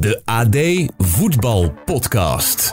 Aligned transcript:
De 0.00 0.22
AD 0.24 0.56
Voetbal 0.98 1.74
Podcast. 1.84 2.72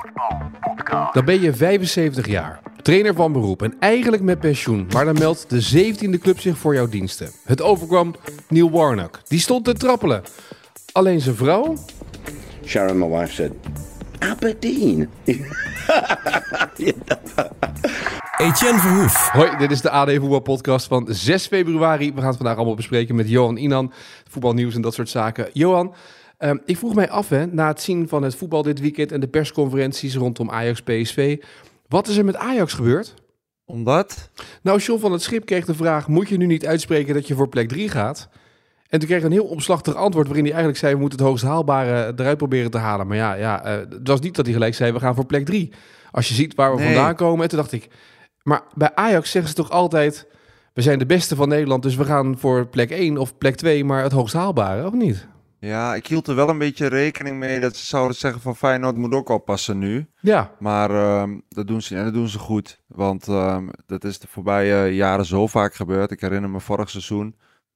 Dan 1.12 1.26
ben 1.26 1.42
je 1.42 1.54
75 1.54 2.28
jaar, 2.28 2.62
trainer 2.82 3.14
van 3.14 3.32
beroep 3.32 3.62
en 3.62 3.76
eigenlijk 3.80 4.24
met 4.24 4.40
pensioen. 4.40 4.88
Maar 4.94 5.06
dan 5.06 5.14
meldt 5.14 5.50
de 5.50 5.94
17e 5.94 6.20
club 6.22 6.40
zich 6.40 6.58
voor 6.58 6.74
jouw 6.74 6.88
diensten. 6.88 7.32
Het 7.44 7.62
overkwam 7.62 8.16
Neil 8.50 8.72
Warnock. 8.72 9.20
Die 9.28 9.40
stond 9.40 9.66
te 9.66 9.74
trappelen. 9.74 10.24
Alleen 10.92 11.22
zijn 11.22 11.36
vrouw? 11.36 11.74
Sharon, 12.66 12.98
my 12.98 13.08
wife, 13.08 13.34
said, 13.34 13.52
Aberdeen. 14.20 15.10
Etienne 18.38 18.80
Verhoef. 18.80 19.30
Hoi, 19.30 19.58
dit 19.58 19.72
is 19.72 19.82
de 19.82 19.90
AD 19.90 20.12
Voetbal 20.12 20.40
Podcast 20.40 20.88
van 20.88 21.06
6 21.10 21.48
februari. 21.48 22.14
We 22.14 22.20
gaan 22.20 22.28
het 22.28 22.38
vandaag 22.38 22.56
allemaal 22.56 22.76
bespreken 22.76 23.16
met 23.16 23.30
Johan 23.30 23.58
Inan. 23.58 23.94
Voetbalnieuws 24.30 24.76
en 24.76 24.82
dat 24.82 24.94
soort 24.94 25.10
zaken. 25.10 25.50
Johan, 25.54 25.94
ehm, 26.42 26.58
ik 26.66 26.78
vroeg 26.78 26.96
mij 26.96 27.10
af, 27.10 27.30
hè, 27.30 27.46
na 27.46 27.68
het 27.68 27.82
zien 27.82 28.08
van 28.08 28.24
het 28.24 28.36
voetbal 28.36 28.62
dit 28.64 28.80
weekend 28.80 29.12
en 29.12 29.20
de 29.20 29.28
persconferenties 29.28 30.16
rondom 30.16 30.50
Ajax-PSV. 30.50 31.38
Wat 31.88 32.08
is 32.08 32.18
er 32.18 32.26
met 32.26 32.36
Ajax 32.36 32.74
gebeurd? 32.74 33.14
Omdat? 33.66 34.30
Nou, 34.62 34.80
John 34.80 35.00
van 35.02 35.12
het 35.12 35.22
Schip 35.22 35.46
kreeg 35.46 35.66
de 35.66 35.74
vraag: 35.76 36.08
moet 36.08 36.30
je 36.30 36.38
nu 36.38 36.46
niet 36.46 36.66
uitspreken 36.66 37.14
dat 37.14 37.28
je 37.28 37.36
voor 37.36 37.50
plek 37.50 37.68
3 37.68 37.90
gaat? 37.90 38.30
En 38.90 39.00
toen 39.00 39.08
kreeg 39.08 39.22
hij 39.22 39.30
een 39.30 39.36
heel 39.36 39.46
omslachtig 39.46 39.96
antwoord 39.96 40.26
waarin 40.26 40.44
hij 40.44 40.54
eigenlijk 40.54 40.82
zei: 40.84 40.94
we 40.94 41.00
moeten 41.00 41.20
het 41.20 41.28
hoogst 41.28 41.44
haalbare 41.44 42.14
eruit 42.16 42.38
proberen 42.38 42.72
te 42.72 42.78
halen. 42.78 43.08
Maar 43.08 43.18
ja, 43.18 43.34
ja 43.34 43.64
eh, 43.64 43.78
het 43.90 44.08
was 44.08 44.20
niet 44.20 44.36
dat 44.36 44.46
hij 44.46 44.54
gelijk 44.54 44.76
zei: 44.76 44.92
we 44.92 45.00
gaan 45.00 45.16
voor 45.16 45.26
plek 45.26 45.46
3. 45.46 45.72
Als 46.12 46.28
je 46.28 46.34
ziet 46.34 46.56
waar 46.56 46.72
we 46.76 46.82
Nee. 46.82 46.94
vandaan 46.94 47.16
komen. 47.16 47.44
En 47.44 47.50
toen 47.50 47.60
dacht 47.60 47.72
ik: 47.72 47.88
maar 48.44 48.62
bij 48.76 48.92
Ajax 48.96 49.32
zeggen 49.32 49.50
ze 49.50 49.56
toch 49.58 49.70
altijd: 49.70 50.28
we 50.74 50.82
zijn 50.82 51.00
de 51.00 51.06
beste 51.06 51.36
van 51.36 51.48
Nederland, 51.50 51.84
dus 51.84 51.96
we 51.96 52.06
gaan 52.06 52.38
voor 52.38 52.68
plek 52.68 52.90
1 52.90 53.18
of 53.18 53.38
plek 53.38 53.56
2, 53.56 53.84
maar 53.86 54.04
het 54.04 54.12
hoogst 54.12 54.34
haalbare, 54.34 54.86
of 54.86 54.94
niet? 54.94 55.28
Ja, 55.62 55.96
ik 55.96 56.08
hield 56.08 56.28
er 56.28 56.36
wel 56.36 56.50
een 56.50 56.58
beetje 56.58 56.88
rekening 56.88 57.38
mee 57.38 57.60
dat 57.60 57.76
ze 57.76 57.86
zouden 57.86 58.18
zeggen 58.18 58.42
van 58.42 58.56
Feyenoord 58.56 58.96
moet 58.96 59.14
ook 59.14 59.30
oppassen 59.30 59.78
nu. 59.78 60.08
Ja, 60.20 60.56
Maar 60.60 60.90
ehm, 60.90 61.40
dat 61.50 61.68
doen 61.68 61.82
ze 61.82 61.96
en 61.96 62.04
dat 62.04 62.14
doen 62.14 62.28
ze 62.28 62.40
goed. 62.40 62.82
Want 62.88 63.28
ehm, 63.28 63.70
dat 63.86 64.04
is 64.04 64.20
de 64.20 64.28
voorbije 64.28 64.96
jaren 64.96 65.26
zo 65.26 65.48
vaak 65.48 65.74
gebeurd. 65.74 66.12
Ik 66.12 66.22
herinner 66.22 66.50
me 66.50 66.60
vorig 66.60 66.90
seizoen. 66.90 67.36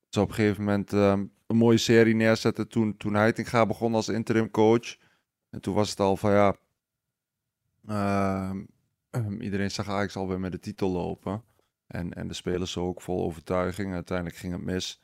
Ze 0.09 0.21
op 0.21 0.27
een 0.29 0.33
gegeven 0.33 0.63
moment 0.63 0.93
ehm, 0.93 1.25
een 1.47 1.55
mooie 1.57 1.77
serie 1.77 2.15
neerzetten 2.15 2.67
toen, 2.67 2.97
toen 2.97 3.13
Heitinga 3.13 3.65
begon 3.65 3.93
als 3.93 4.09
interim 4.09 4.51
coach. 4.51 4.95
En 5.49 5.61
toen 5.61 5.73
was 5.73 5.89
het 5.89 5.99
al 5.99 6.17
van 6.17 6.31
ja... 6.31 6.55
iedereen 9.39 9.71
zag 9.71 9.89
Ajax 9.89 10.15
alweer 10.15 10.39
met 10.39 10.51
de 10.51 10.59
titel 10.59 10.89
lopen. 10.89 11.43
En, 11.87 12.13
en 12.13 12.27
de 12.27 12.33
spelers 12.33 12.77
ook 12.77 13.01
vol 13.01 13.23
overtuiging. 13.23 13.93
Uiteindelijk 13.93 14.37
ging 14.37 14.53
het 14.53 14.63
mis. 14.63 15.03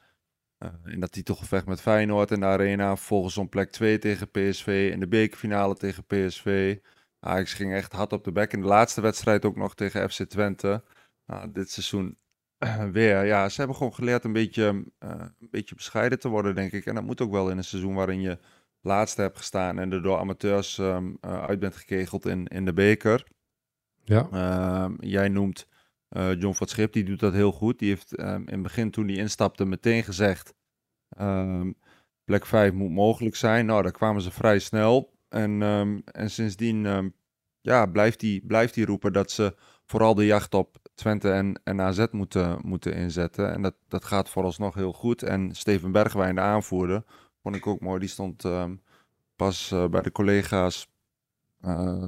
Eh, 0.61 0.69
in 0.85 0.99
dat 0.99 1.11
titelgevecht 1.11 1.65
met 1.65 1.81
Feyenoord 1.81 2.31
in 2.31 2.39
de 2.39 2.45
arena. 2.45 2.95
Vervolgens 2.95 3.37
om 3.37 3.49
plek 3.49 3.71
2 3.71 3.97
tegen 3.97 4.31
PSV. 4.31 4.89
In 4.93 4.99
de 4.99 5.07
bekerfinale 5.07 5.75
tegen 5.75 6.05
PSV. 6.05 6.77
Ajax 7.19 7.53
ging 7.53 7.73
echt 7.73 7.93
hard 7.93 8.13
op 8.13 8.23
de 8.23 8.31
bek. 8.31 8.53
In 8.53 8.61
de 8.61 8.67
laatste 8.67 9.01
wedstrijd 9.01 9.45
ook 9.45 9.55
nog 9.55 9.75
tegen 9.75 10.09
FC 10.09 10.23
Twente. 10.23 10.83
Nou, 11.25 11.51
dit 11.51 11.71
seizoen 11.71 12.17
weer. 12.91 13.25
Ja, 13.25 13.50
ze 13.50 13.57
hebben 13.57 13.77
gewoon 13.77 13.94
geleerd 13.94 14.23
een 14.23 14.33
beetje, 14.33 14.85
eh, 15.00 15.09
een 15.39 15.50
beetje 15.51 15.75
bescheiden 15.75 16.19
te 16.19 16.29
worden, 16.29 16.55
denk 16.55 16.71
ik. 16.71 16.85
En 16.85 16.95
dat 16.95 17.03
moet 17.03 17.21
ook 17.21 17.31
wel 17.31 17.50
in 17.50 17.57
een 17.57 17.63
seizoen 17.63 17.95
waarin 17.95 18.21
je 18.21 18.39
laatste 18.81 19.21
hebt 19.21 19.38
gestaan. 19.38 19.79
En 19.79 19.91
er 19.91 20.01
door 20.01 20.17
amateurs 20.17 20.77
ehm, 20.77 21.13
eh, 21.21 21.44
uit 21.44 21.59
bent 21.59 21.75
gekegeld 21.75 22.25
in, 22.25 22.47
in 22.47 22.66
de 22.66 22.73
beker. 22.73 23.27
ja. 24.03 24.27
Ehm, 24.31 24.94
jij 25.00 25.29
noemt 25.29 25.67
eh, 26.11 26.39
John 26.39 26.53
van 26.55 26.67
Schip, 26.67 26.94
die 26.94 27.03
doet 27.03 27.19
dat 27.19 27.33
heel 27.33 27.51
goed. 27.51 27.79
Die 27.79 27.89
heeft 27.89 28.16
ehm, 28.16 28.41
in 28.41 28.53
het 28.53 28.61
begin 28.61 28.91
toen 28.91 29.07
hij 29.07 29.16
instapte 29.16 29.66
meteen 29.66 30.03
gezegd... 30.03 30.53
ehm, 31.09 31.72
plek 32.23 32.45
5 32.45 32.73
moet 32.73 32.91
mogelijk 32.91 33.35
zijn. 33.35 33.66
Nou, 33.66 33.81
daar 33.81 33.91
kwamen 33.91 34.21
ze 34.21 34.31
vrij 34.31 34.59
snel. 34.59 35.13
En, 35.29 35.61
ehm, 35.61 36.00
en 36.05 36.29
sindsdien 36.29 37.13
ja, 37.61 37.85
blijft 37.85 38.21
hij 38.21 38.41
blijft 38.47 38.77
roepen 38.77 39.13
dat 39.13 39.31
ze 39.31 39.55
vooral 39.85 40.16
de 40.16 40.25
jacht 40.25 40.53
op 40.53 40.77
Twente 40.94 41.31
en, 41.31 41.61
en 41.63 41.81
AZ 41.81 42.05
moeten, 42.11 42.59
moeten 42.66 42.94
inzetten. 42.94 43.53
En 43.53 43.61
dat, 43.61 43.75
dat 43.88 44.05
gaat 44.05 44.29
vooralsnog 44.29 44.73
heel 44.75 44.94
goed. 44.94 45.23
En 45.23 45.55
Steven 45.55 45.91
Bergwijn, 45.91 46.35
de 46.35 46.41
aanvoerder, 46.41 47.03
vond 47.41 47.55
ik 47.55 47.67
ook 47.67 47.79
mooi. 47.79 48.00
Die 48.00 48.09
stond 48.09 48.44
pas 49.41 49.71
eh, 49.71 49.88
bij 49.88 50.01
de 50.01 50.11
collega's 50.11 50.88
eh, 51.61 52.03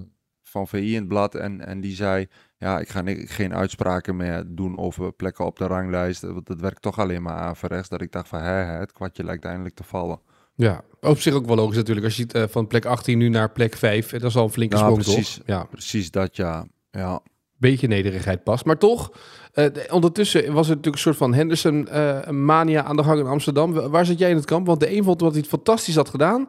van 0.54 0.68
VI 0.68 0.90
in 0.94 1.00
het 1.00 1.08
blad. 1.08 1.36
En, 1.36 1.66
en 1.66 1.82
die 1.82 1.96
zei, 1.96 2.28
ja, 2.58 2.80
ik 2.80 2.90
ga 2.90 3.02
ni- 3.02 3.28
geen 3.28 3.54
uitspraken 3.54 4.16
meer 4.16 4.44
doen 4.48 4.78
over 4.78 5.12
plekken 5.14 5.46
op 5.46 5.58
de 5.58 5.68
ranglijst. 5.68 6.22
Want 6.22 6.46
dat 6.48 6.60
werkt 6.60 6.82
toch 6.82 7.00
alleen 7.00 7.22
maar 7.22 7.36
averechts. 7.38 7.90
Dat 7.90 8.02
ik 8.02 8.12
dacht 8.12 8.28
van, 8.28 8.40
hè, 8.42 8.54
het 8.80 8.92
kwartje 8.92 9.24
lijkt 9.24 9.46
eindelijk 9.46 9.76
te 9.76 9.84
vallen. 9.84 10.20
ja, 10.56 10.82
op 11.02 11.20
zich 11.20 11.34
ook 11.34 11.46
wel 11.46 11.56
logisch 11.56 11.76
natuurlijk. 11.76 12.06
Als 12.06 12.16
je 12.16 12.22
ziet 12.22 12.34
eh, 12.34 12.44
van 12.50 12.68
plek 12.68 12.86
18 12.86 13.18
nu 13.18 13.30
naar 13.30 13.52
plek 13.52 13.76
5, 13.76 14.10
dat 14.12 14.24
is 14.24 14.36
al 14.36 14.44
een 14.44 14.50
flinke 14.50 14.76
Ja, 14.76 14.82
sprong, 14.82 15.04
precies. 15.04 15.34
toch? 15.36 15.44
Ja. 15.46 15.64
Precies 15.64 16.12
dat, 16.12 16.36
ja. 16.36 16.66
Ja, 16.92 17.20
beetje 17.58 17.88
nederigheid 17.88 18.44
past. 18.44 18.66
Maar 18.66 18.78
toch, 18.78 19.12
eh, 19.54 19.66
de- 19.74 19.88
ondertussen 19.92 20.42
was 20.54 20.70
er 20.70 20.76
natuurlijk 20.76 20.96
een 20.96 21.02
soort 21.02 21.18
van 21.18 21.34
Henderson-mania 21.34 22.84
aan 22.84 22.96
de 22.96 23.04
gang 23.04 23.20
in 23.20 23.26
Amsterdam. 23.26 23.74
Wa- 23.74 23.90
Waar 23.90 24.06
zit 24.06 24.20
jij 24.20 24.30
in 24.30 24.36
het 24.36 24.46
kamp? 24.46 24.68
Want 24.68 24.80
de 24.80 24.96
een 24.98 25.04
vond 25.04 25.20
dat 25.20 25.32
hij 25.32 25.40
het 25.40 25.50
fantastisch 25.50 25.96
had 25.96 26.10
gedaan. 26.10 26.48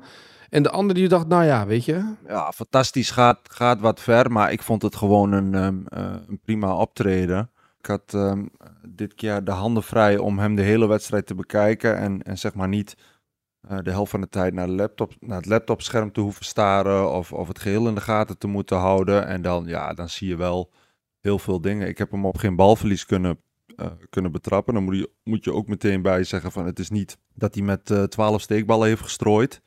En 0.54 0.62
de 0.62 0.70
ander 0.70 0.94
die 0.94 1.08
dacht, 1.08 1.26
nou 1.26 1.44
ja, 1.44 1.66
weet 1.66 1.84
je. 1.84 2.14
ja 2.26 2.52
fantastisch. 2.52 3.10
Gaat, 3.10 3.40
gaat 3.42 3.80
wat 3.80 4.00
ver, 4.00 4.32
maar 4.32 4.52
ik 4.52 4.62
vond 4.62 4.82
het 4.82 4.96
gewoon 4.96 5.32
een, 5.32 5.54
ehm, 5.54 5.86
eh, 5.86 6.14
een 6.28 6.40
prima 6.40 6.76
optreden. 6.76 7.50
Ik 7.78 7.86
had 7.86 8.14
ehm, 8.14 8.46
dit 8.88 9.14
keer 9.14 9.44
de 9.44 9.50
handen 9.50 9.82
vrij 9.82 10.18
om 10.18 10.38
hem 10.38 10.54
de 10.54 10.62
hele 10.62 10.86
wedstrijd 10.86 11.26
te 11.26 11.34
bekijken. 11.34 11.96
En, 11.96 12.22
en 12.22 12.38
zeg 12.38 12.54
maar 12.54 12.68
niet 12.68 12.96
eh, 13.68 13.78
de 13.82 13.90
helft 13.90 14.10
van 14.10 14.20
de 14.20 14.28
tijd 14.28 14.54
naar, 14.54 14.66
de 14.66 14.72
laptop, 14.72 15.12
naar 15.20 15.36
het 15.36 15.46
laptopscherm 15.46 16.12
te 16.12 16.20
hoeven 16.20 16.44
staren. 16.44 17.10
Of, 17.12 17.32
of 17.32 17.48
het 17.48 17.58
geheel 17.58 17.88
in 17.88 17.94
de 17.94 18.00
gaten 18.00 18.38
te 18.38 18.46
moeten 18.46 18.76
houden. 18.76 19.26
En 19.26 19.42
dan, 19.42 19.66
ja, 19.66 19.94
dan 19.94 20.08
zie 20.08 20.28
je 20.28 20.36
wel 20.36 20.70
heel 21.20 21.38
veel 21.38 21.60
dingen. 21.60 21.88
Ik 21.88 21.98
heb 21.98 22.10
hem 22.10 22.26
op 22.26 22.36
geen 22.36 22.56
balverlies 22.56 23.06
kunnen, 23.06 23.40
eh, 23.76 23.86
kunnen 24.10 24.32
betrappen. 24.32 24.74
Dan 24.74 24.84
moet 24.84 24.96
je, 24.96 25.10
moet 25.24 25.44
je 25.44 25.52
ook 25.52 25.68
meteen 25.68 26.02
bij 26.02 26.24
zeggen 26.24 26.52
van 26.52 26.66
het 26.66 26.78
is 26.78 26.90
niet 26.90 27.18
dat 27.34 27.54
hij 27.54 27.64
met 27.64 27.90
eh 27.90 28.02
12 28.02 28.40
steekballen 28.40 28.88
heeft 28.88 29.02
gestrooid 29.02 29.62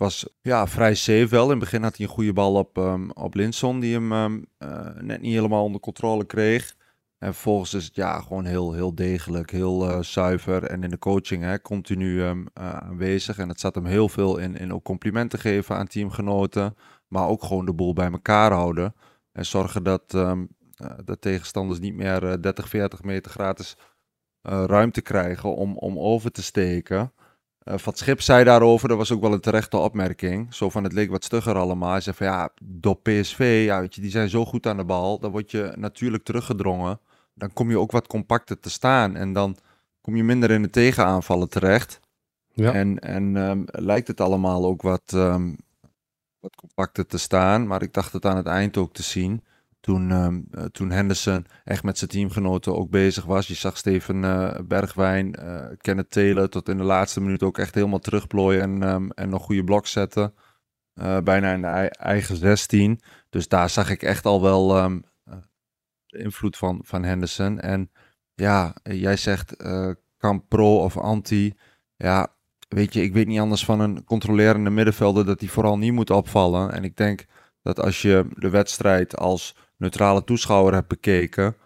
was 0.00 0.28
ja, 0.42 0.66
vrij 0.66 0.94
safe 0.94 1.28
wel. 1.28 1.44
In 1.44 1.50
het 1.50 1.58
begin 1.58 1.82
had 1.82 1.96
hij 1.96 2.06
een 2.06 2.12
goede 2.12 2.32
bal 2.32 2.54
op, 2.54 2.78
ehm 2.78 3.10
op 3.10 3.34
Linson, 3.34 3.80
die 3.80 3.94
hem 3.94 4.12
ehm, 4.12 4.42
eh, 4.58 5.02
net 5.02 5.20
niet 5.20 5.32
helemaal 5.32 5.64
onder 5.64 5.80
controle 5.80 6.24
kreeg. 6.24 6.76
En 7.18 7.32
vervolgens 7.32 7.74
is 7.74 7.84
het 7.84 7.94
ja, 7.94 8.20
gewoon 8.20 8.44
heel, 8.44 8.72
heel 8.72 8.94
degelijk, 8.94 9.50
heel 9.50 9.90
eh, 9.90 10.00
zuiver. 10.00 10.64
En 10.64 10.82
in 10.82 10.90
de 10.90 10.98
coaching 10.98 11.42
hè, 11.42 11.60
continu 11.60 12.22
eh, 12.22 12.32
aanwezig. 12.52 13.38
En 13.38 13.48
het 13.48 13.60
zat 13.60 13.74
hem 13.74 13.84
heel 13.84 14.08
veel 14.08 14.38
in, 14.38 14.56
in 14.56 14.72
ook 14.72 14.84
complimenten 14.84 15.38
geven 15.38 15.76
aan 15.76 15.86
teamgenoten. 15.86 16.76
Maar 17.08 17.28
ook 17.28 17.42
gewoon 17.42 17.66
de 17.66 17.74
boel 17.74 17.92
bij 17.92 18.10
elkaar 18.10 18.52
houden. 18.52 18.94
En 19.32 19.46
zorgen 19.46 19.82
dat, 19.82 20.10
dat 21.04 21.20
tegenstanders 21.20 21.80
niet 21.80 21.94
meer 21.94 22.30
eh, 22.30 22.40
30, 22.40 22.68
40 22.68 23.02
meter 23.02 23.30
gratis 23.30 23.76
ruimte 24.42 25.02
krijgen 25.02 25.54
om, 25.54 25.76
om 25.76 25.98
over 25.98 26.30
te 26.30 26.42
steken. 26.42 27.12
Eh, 27.60 27.78
Van 27.78 27.94
Schip 27.94 28.20
zei 28.20 28.44
daarover, 28.44 28.88
dat 28.88 28.96
was 28.96 29.12
ook 29.12 29.20
wel 29.20 29.32
een 29.32 29.40
terechte 29.40 29.76
opmerking. 29.76 30.54
Zo 30.54 30.70
van, 30.70 30.84
het 30.84 30.92
leek 30.92 31.10
wat 31.10 31.24
stugger 31.24 31.56
allemaal. 31.56 31.90
Hij 31.90 32.00
zei 32.00 32.16
van, 32.16 32.26
ja, 32.26 32.50
door 32.62 32.96
PSV, 32.96 33.62
ja, 33.66 33.80
weet 33.80 33.94
je, 33.94 34.00
die 34.00 34.10
zijn 34.10 34.28
zo 34.28 34.44
goed 34.44 34.66
aan 34.66 34.76
de 34.76 34.84
bal. 34.84 35.18
Dan 35.18 35.30
word 35.30 35.50
je 35.50 35.72
natuurlijk 35.76 36.24
teruggedrongen. 36.24 37.00
Dan 37.34 37.52
kom 37.52 37.70
je 37.70 37.78
ook 37.78 37.92
wat 37.92 38.06
compacter 38.06 38.60
te 38.60 38.70
staan. 38.70 39.16
En 39.16 39.32
dan 39.32 39.56
kom 40.00 40.16
je 40.16 40.24
minder 40.24 40.50
in 40.50 40.62
de 40.62 40.70
tegenaanvallen 40.70 41.48
terecht. 41.48 42.00
Ja. 42.52 42.72
En, 42.72 42.98
en 42.98 43.36
ehm, 43.36 43.62
lijkt 43.66 44.08
het 44.08 44.20
allemaal 44.20 44.64
ook 44.64 44.82
wat, 44.82 45.02
ehm, 45.06 45.54
wat 46.38 46.56
compacter 46.56 47.06
te 47.06 47.18
staan. 47.18 47.66
Maar 47.66 47.82
ik 47.82 47.92
dacht 47.92 48.12
het 48.12 48.24
aan 48.24 48.36
het 48.36 48.46
eind 48.46 48.76
ook 48.76 48.92
te 48.92 49.02
zien. 49.02 49.44
Toen, 49.80 50.10
ehm, 50.10 50.40
eh, 50.50 50.64
toen 50.64 50.90
Henderson 50.90 51.46
echt 51.64 51.82
met 51.82 51.98
zijn 51.98 52.10
teamgenoten 52.10 52.76
ook 52.76 52.90
bezig 52.90 53.24
was. 53.24 53.46
Je 53.46 53.54
zag 53.54 53.76
Steven 53.76 54.24
eh, 54.24 54.58
Bergwijn, 54.64 55.34
eh 55.34 55.66
Kenneth 55.76 56.10
Taylor 56.10 56.48
tot 56.48 56.68
in 56.68 56.76
de 56.76 56.82
laatste 56.82 57.20
minuut 57.20 57.42
ook 57.42 57.58
echt 57.58 57.74
helemaal 57.74 57.98
terugplooien 57.98 58.62
en, 58.62 58.82
ehm, 58.82 59.08
en 59.10 59.28
nog 59.28 59.42
goede 59.42 59.64
blok 59.64 59.86
zetten. 59.86 60.34
Bijna 61.24 61.52
in 61.52 61.60
de 61.60 61.66
ei- 61.66 61.88
eigen 61.88 62.36
16. 62.36 63.00
Dus 63.30 63.48
daar 63.48 63.70
zag 63.70 63.90
ik 63.90 64.02
echt 64.02 64.24
al 64.24 64.42
wel 64.42 64.76
ehm, 64.76 65.00
de 66.06 66.18
invloed 66.18 66.56
van, 66.56 66.80
van 66.84 67.02
Henderson. 67.04 67.60
En 67.60 67.90
ja, 68.34 68.74
jij 68.82 69.16
zegt 69.16 69.56
kan 70.16 70.46
pro 70.48 70.78
of 70.78 70.96
anti. 70.96 71.54
Ja, 71.96 72.34
weet 72.68 72.94
je, 72.94 73.02
ik 73.02 73.12
weet 73.12 73.26
niet 73.26 73.40
anders 73.40 73.64
van 73.64 73.80
een 73.80 74.04
controlerende 74.04 74.70
middenvelder 74.70 75.24
dat 75.24 75.40
hij 75.40 75.48
vooral 75.48 75.78
niet 75.78 75.92
moet 75.92 76.10
opvallen. 76.10 76.72
En 76.72 76.84
ik 76.84 76.96
denk 76.96 77.24
dat 77.62 77.80
als 77.80 78.02
je 78.02 78.26
de 78.34 78.50
wedstrijd 78.50 79.16
als 79.16 79.56
neutrale 79.80 80.24
toeschouwer 80.24 80.74
hebt 80.74 80.88
bekeken, 80.88 81.56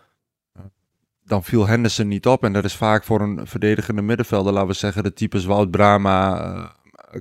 dan 1.24 1.44
viel 1.44 1.66
Henderson 1.66 2.08
niet 2.08 2.26
op. 2.26 2.44
En 2.44 2.52
dat 2.52 2.64
is 2.64 2.76
vaak 2.76 3.04
voor 3.04 3.20
een 3.20 3.46
verdedigende 3.46 4.02
middenvelder, 4.02 4.52
laten 4.52 4.68
we 4.68 4.74
zeggen, 4.74 5.02
de 5.02 5.12
types 5.12 5.44
Wout 5.44 5.70
Brama, 5.70 6.46
uh, 6.46 6.68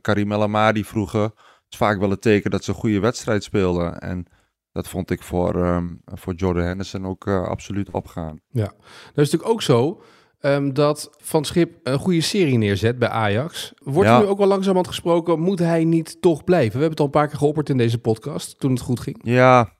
Karim 0.02 0.32
El 0.32 0.44
Amadi 0.44 0.84
vroeger. 0.86 1.32
is 1.70 1.78
vaak 1.78 2.00
wel 2.00 2.10
het 2.10 2.22
teken 2.22 2.52
dat 2.52 2.64
ze 2.64 2.70
een 2.70 2.78
goede 2.78 3.00
wedstrijd 3.00 3.44
speelden. 3.44 4.00
En 4.00 4.26
dat 4.72 4.88
vond 4.88 5.12
ik 5.12 5.22
voor, 5.22 5.56
um, 5.56 6.02
voor 6.06 6.34
Jordan 6.34 6.64
Henderson 6.64 7.06
ook 7.06 7.26
uh, 7.26 7.48
absoluut 7.48 7.92
opgaan. 7.92 8.40
Ja, 8.50 8.74
dat 9.14 9.26
is 9.26 9.32
natuurlijk 9.32 9.52
ook 9.52 9.62
zo 9.62 10.02
um, 10.42 10.74
dat 10.74 11.10
Van 11.18 11.46
Schip 11.46 11.80
een 11.84 12.00
goede 12.00 12.22
serie 12.22 12.58
neerzet 12.58 13.00
bij 13.00 13.10
Ajax. 13.10 13.74
Wordt 13.84 14.10
ja. 14.10 14.16
er 14.16 14.24
nu 14.24 14.30
ook 14.30 14.38
wel 14.38 14.48
langzamerhand 14.48 14.88
gesproken, 14.88 15.40
moet 15.40 15.60
hij 15.60 15.84
niet 15.84 16.22
toch 16.22 16.44
blijven? 16.44 16.72
We 16.72 16.86
hebben 16.86 16.90
het 16.90 17.00
al 17.00 17.06
een 17.06 17.12
paar 17.12 17.28
keer 17.28 17.38
geopperd 17.38 17.70
in 17.70 17.78
deze 17.78 18.00
podcast, 18.00 18.60
toen 18.60 18.72
het 18.72 18.82
goed 18.82 19.00
ging. 19.00 19.20
Ja, 19.22 19.74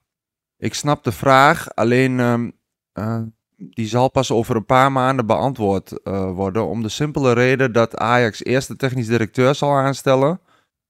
ik 0.56 0.74
snap 0.74 1.04
de 1.04 1.12
vraag, 1.12 1.74
alleen 1.74 2.18
um, 2.18 2.52
uh, 2.98 3.22
die 3.56 3.86
zal 3.86 4.10
pas 4.10 4.30
over 4.30 4.56
een 4.56 4.66
paar 4.66 4.92
maanden 4.92 5.26
beantwoord 5.26 6.00
uh, 6.04 6.30
worden. 6.30 6.66
Om 6.66 6.82
de 6.82 6.88
simpele 6.88 7.32
reden 7.32 7.72
dat 7.72 7.96
Ajax 7.96 8.44
eerst 8.44 8.68
de 8.68 8.76
technisch 8.76 9.06
directeur 9.06 9.54
zal 9.54 9.76
aanstellen. 9.76 10.40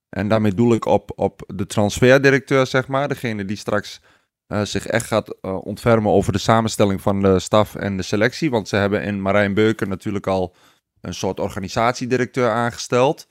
En 0.09 0.29
daarmee 0.29 0.55
doel 0.55 0.75
ik 0.75 0.85
op, 0.85 1.13
op 1.17 1.43
de 1.55 1.67
transferdirecteur, 1.67 2.67
zeg 2.67 2.89
maar. 2.89 3.09
Degene 3.09 3.45
die 3.45 3.57
straks 3.57 4.01
uh, 4.49 4.63
zich 4.63 4.87
echt 4.87 5.07
gaat 5.07 5.41
ontfermen 5.43 6.13
over 6.13 6.33
de 6.33 6.39
samenstelling 6.39 7.01
van 7.01 7.23
de 7.23 7.39
staf 7.39 7.75
en 7.75 7.97
de 7.97 8.03
selectie. 8.03 8.51
Want 8.51 8.69
ze 8.69 8.77
hebben 8.77 9.03
in 9.03 9.23
Marijn 9.23 9.55
Beuken 9.55 9.89
natuurlijk 9.89 10.27
al 10.27 10.55
een 11.01 11.15
soort 11.15 11.41
organisatiedirecteur 11.41 12.51
aangesteld. 12.51 13.27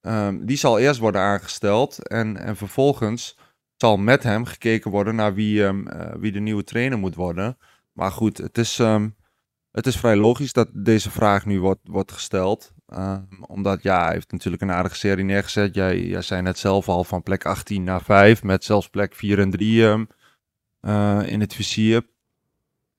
Um, 0.00 0.46
die 0.46 0.56
zal 0.56 0.78
eerst 0.78 1.00
worden 1.00 1.20
aangesteld 1.20 2.08
en, 2.08 2.36
en 2.36 2.56
vervolgens 2.56 3.36
zal 3.80 3.96
met 3.96 4.22
hem 4.22 4.44
gekeken 4.44 4.90
worden 4.90 5.14
naar 5.14 5.34
wie, 5.34 5.62
um, 5.62 5.88
uh, 5.88 6.12
wie 6.18 6.32
de 6.32 6.40
nieuwe 6.40 6.64
trainer 6.64 6.98
moet 6.98 7.14
worden. 7.14 7.58
Maar 7.92 8.12
goed, 8.12 8.38
het 8.38 8.58
is, 8.58 8.78
um, 8.78 9.16
het 9.70 9.86
is 9.86 9.96
vrij 9.96 10.16
logisch 10.16 10.52
dat 10.52 10.68
deze 10.72 11.10
vraag 11.10 11.46
nu 11.46 11.60
wordt, 11.60 11.80
wordt 11.84 12.12
gesteld. 12.12 12.72
Um, 12.94 13.28
omdat 13.46 13.82
ja, 13.82 14.04
hij 14.04 14.12
heeft 14.12 14.32
natuurlijk 14.32 14.62
een 14.62 14.70
aardige 14.70 14.96
serie 14.96 15.24
neergezet. 15.24 15.74
Jij, 15.74 16.00
jij 16.00 16.22
zei 16.22 16.42
net 16.42 16.58
zelf 16.58 16.88
al 16.88 17.04
van 17.04 17.22
plek 17.22 17.44
18 17.44 17.84
naar 17.84 18.02
5, 18.02 18.42
met 18.42 18.64
zelfs 18.64 18.88
plek 18.88 19.14
4 19.14 19.38
en 19.38 19.50
3 19.50 19.82
um, 19.82 20.08
uh, 20.80 21.20
in 21.26 21.40
het 21.40 21.54
vizier. 21.54 22.06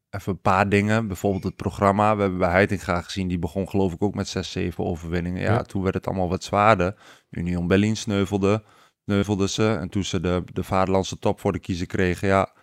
Even 0.09 0.31
een 0.31 0.41
paar 0.41 0.69
dingen, 0.69 1.07
bijvoorbeeld 1.07 1.43
het 1.43 1.55
programma. 1.55 2.15
We 2.15 2.21
hebben 2.21 2.39
bij 2.39 2.49
Heitinga 2.49 3.01
gezien, 3.01 3.27
die 3.27 3.39
begon 3.39 3.69
geloof 3.69 3.93
ik 3.93 4.03
ook 4.03 4.15
met 4.15 4.27
6, 4.27 4.51
7 4.51 4.83
overwinningen. 4.83 5.41
Ja, 5.41 5.53
ja, 5.53 5.61
toen 5.61 5.81
werd 5.81 5.95
het 5.95 6.07
allemaal 6.07 6.29
wat 6.29 6.43
zwaarder. 6.43 6.95
Union 7.29 7.67
Berlin 7.67 7.97
sneuvelde, 7.97 8.63
sneuvelde 9.03 9.47
ze. 9.47 9.77
En 9.81 9.89
toen 9.89 10.03
ze 10.03 10.19
de, 10.19 10.43
de 10.53 10.63
vaderlandse 10.63 11.19
top 11.19 11.39
voor 11.39 11.51
de 11.51 11.59
kiezer 11.59 11.87
kregen, 11.87 12.27
ja, 12.27 12.53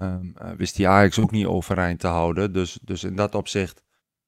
um, 0.00 0.34
uh, 0.42 0.50
wist 0.56 0.76
die 0.76 0.88
Ajax 0.88 1.18
ook 1.18 1.30
niet 1.30 1.46
overeind 1.46 2.00
te 2.00 2.06
houden. 2.06 2.52
Dus, 2.52 2.78
dus 2.82 3.04
in 3.04 3.14
dat 3.14 3.34
opzicht 3.34 3.82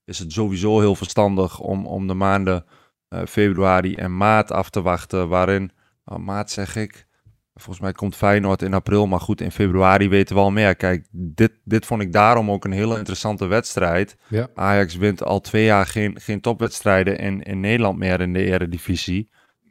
is 0.05 0.19
het 0.19 0.32
sowieso 0.32 0.81
heel 0.81 0.94
verstandig 0.94 1.58
om, 1.58 1.87
om 1.87 2.06
de 2.06 2.14
maanden 2.14 2.64
uh, 3.08 3.20
februari 3.29 3.94
en 3.94 4.17
maart 4.17 4.52
af 4.52 4.70
te 4.70 4.82
wachten. 4.82 5.29
Waarin, 5.29 5.70
uh, 6.06 6.19
maart 6.19 6.50
zeg 6.50 6.76
ik, 6.76 7.06
volgens 7.55 7.81
mij 7.81 7.93
komt 7.93 8.17
Feyenoord 8.17 8.62
in 8.62 8.75
april. 8.75 9.06
Maar 9.06 9.20
goed, 9.20 9.41
in 9.41 9.50
februari 9.50 10.08
weten 10.08 10.37
we 10.37 10.43
al 10.43 10.50
meer. 10.50 10.76
Kijk, 10.76 11.06
dit, 11.11 11.52
dit 11.64 11.87
vond 11.87 12.02
ik 12.02 12.12
daarom 12.12 12.50
ook 12.50 12.64
een 12.64 12.73
hele 12.73 12.99
interessante 12.99 13.47
wedstrijd. 13.47 14.17
Ja. 14.29 14.49
Ajax 14.55 14.97
wint 14.97 15.23
al 15.23 15.41
twee 15.41 15.64
jaar 15.64 15.87
geen, 15.87 16.20
geen 16.20 16.41
topwedstrijden 16.41 17.19
in, 17.19 17.43
in 17.43 17.61
Nederland 17.61 17.99
meer 17.99 18.20
in 18.20 18.32
de 18.32 18.44
eredivisie. 18.44 19.31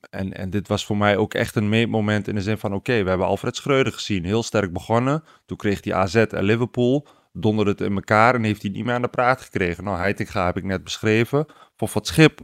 En, 0.09 0.33
en 0.33 0.49
dit 0.49 0.67
was 0.67 0.85
voor 0.85 0.97
mij 0.97 1.17
ook 1.17 1.33
echt 1.33 1.55
een 1.55 1.69
meetmoment 1.69 2.27
in 2.27 2.35
de 2.35 2.41
zin 2.41 2.57
van... 2.57 2.73
oké, 2.73 3.03
we 3.03 3.09
hebben 3.09 3.27
Alfred 3.27 3.55
Schreuder 3.55 3.93
gezien, 3.93 4.25
heel 4.25 4.43
sterk 4.43 4.73
begonnen. 4.73 5.23
Toen 5.45 5.57
kreeg 5.57 5.83
hij 5.83 5.93
AZ 5.93 6.15
en 6.15 6.43
Liverpool, 6.43 7.07
donderde 7.33 7.71
het 7.71 7.81
in 7.81 7.93
elkaar... 7.93 8.35
en 8.35 8.43
heeft 8.43 8.61
hij 8.61 8.71
niet 8.71 8.85
meer 8.85 8.93
aan 8.93 9.01
de 9.01 9.07
praat 9.07 9.41
gekregen. 9.41 9.83
Nou, 9.83 9.97
Heitinga 9.97 10.45
heb 10.45 10.57
ik 10.57 10.63
net 10.63 10.83
beschreven. 10.83 11.45
Voor 11.75 11.89
Wat 11.93 12.07
Schip 12.07 12.39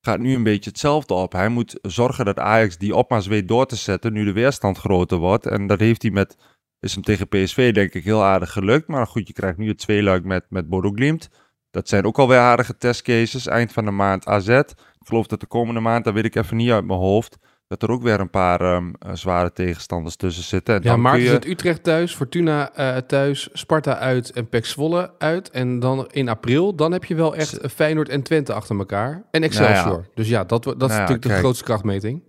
gaat 0.00 0.18
nu 0.18 0.34
een 0.34 0.42
beetje 0.42 0.70
hetzelfde 0.70 1.14
op. 1.14 1.32
Hij 1.32 1.48
moet 1.48 1.78
zorgen 1.82 2.24
dat 2.24 2.38
Ajax 2.38 2.78
die 2.78 2.94
opma's 2.94 3.26
weet 3.26 3.48
door 3.48 3.66
te 3.66 3.76
zetten... 3.76 4.12
nu 4.12 4.24
de 4.24 4.32
weerstand 4.32 4.78
groter 4.78 5.18
wordt. 5.18 5.46
En 5.46 5.66
dat 5.66 5.80
heeft 5.80 6.02
hij 6.02 6.10
met... 6.10 6.36
is 6.80 6.94
hem 6.94 7.02
tegen 7.02 7.28
PSV 7.28 7.72
denk 7.72 7.94
ik 7.94 8.04
heel 8.04 8.22
aardig 8.22 8.52
gelukt. 8.52 8.88
Maar 8.88 9.06
goed, 9.06 9.26
je 9.26 9.32
krijgt 9.32 9.58
nu 9.58 9.68
het 9.68 9.78
tweeluik 9.78 10.24
met, 10.24 10.46
met 10.48 10.68
Bodo 10.68 10.90
Glimt... 10.90 11.30
Dat 11.70 11.88
zijn 11.88 12.04
ook 12.04 12.18
alweer 12.18 12.38
aardige 12.38 12.76
testcases. 12.76 13.46
Eind 13.46 13.72
van 13.72 13.84
de 13.84 13.90
maand 13.90 14.26
AZ. 14.26 14.48
Ik 14.48 15.06
geloof 15.06 15.26
dat 15.26 15.40
de 15.40 15.46
komende 15.46 15.80
maand, 15.80 16.04
dat 16.04 16.14
weet 16.14 16.24
ik 16.24 16.34
even 16.34 16.56
niet 16.56 16.70
uit 16.70 16.84
mijn 16.84 16.98
hoofd, 16.98 17.36
dat 17.66 17.82
er 17.82 17.90
ook 17.90 18.02
weer 18.02 18.20
een 18.20 18.30
paar 18.30 18.60
um, 18.60 18.92
zware 19.12 19.52
tegenstanders 19.52 20.16
tussen 20.16 20.44
zitten. 20.44 20.74
En 20.74 20.82
ja, 20.82 20.96
maart 20.96 21.22
je... 21.22 21.28
het 21.28 21.46
Utrecht 21.46 21.82
thuis, 21.82 22.14
Fortuna 22.14 22.78
uh, 22.78 22.96
thuis, 22.96 23.48
Sparta 23.52 23.96
uit 23.96 24.30
en 24.30 24.48
PEC 24.48 24.66
Zwolle 24.66 25.12
uit. 25.18 25.50
En 25.50 25.78
dan 25.78 26.06
in 26.10 26.28
april, 26.28 26.74
dan 26.74 26.92
heb 26.92 27.04
je 27.04 27.14
wel 27.14 27.36
echt 27.36 27.58
Feyenoord 27.72 28.08
en 28.08 28.22
Twente 28.22 28.52
achter 28.52 28.78
elkaar. 28.78 29.22
En 29.30 29.42
Excelsior. 29.42 29.86
Nou 29.86 30.00
ja. 30.02 30.08
Dus 30.14 30.28
ja, 30.28 30.44
dat, 30.44 30.62
dat 30.62 30.78
nou 30.78 30.90
is 30.90 30.96
natuurlijk 30.96 31.22
kijk, 31.22 31.34
de 31.34 31.40
grootste 31.40 31.64
krachtmeting. 31.64 32.22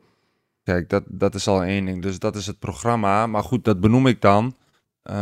Kijk, 0.64 0.90
dat, 0.90 1.04
dat 1.08 1.36
is 1.36 1.48
al 1.48 1.64
één 1.64 1.86
ding. 1.86 2.02
Dus 2.02 2.20
dat 2.20 2.36
is 2.36 2.48
het 2.48 2.60
programma. 2.60 3.28
Maar 3.28 3.44
goed, 3.44 3.64
dat 3.64 3.80
benoem 3.80 4.08
ik 4.08 4.22
dan. 4.22 4.56
Um, 5.04 5.16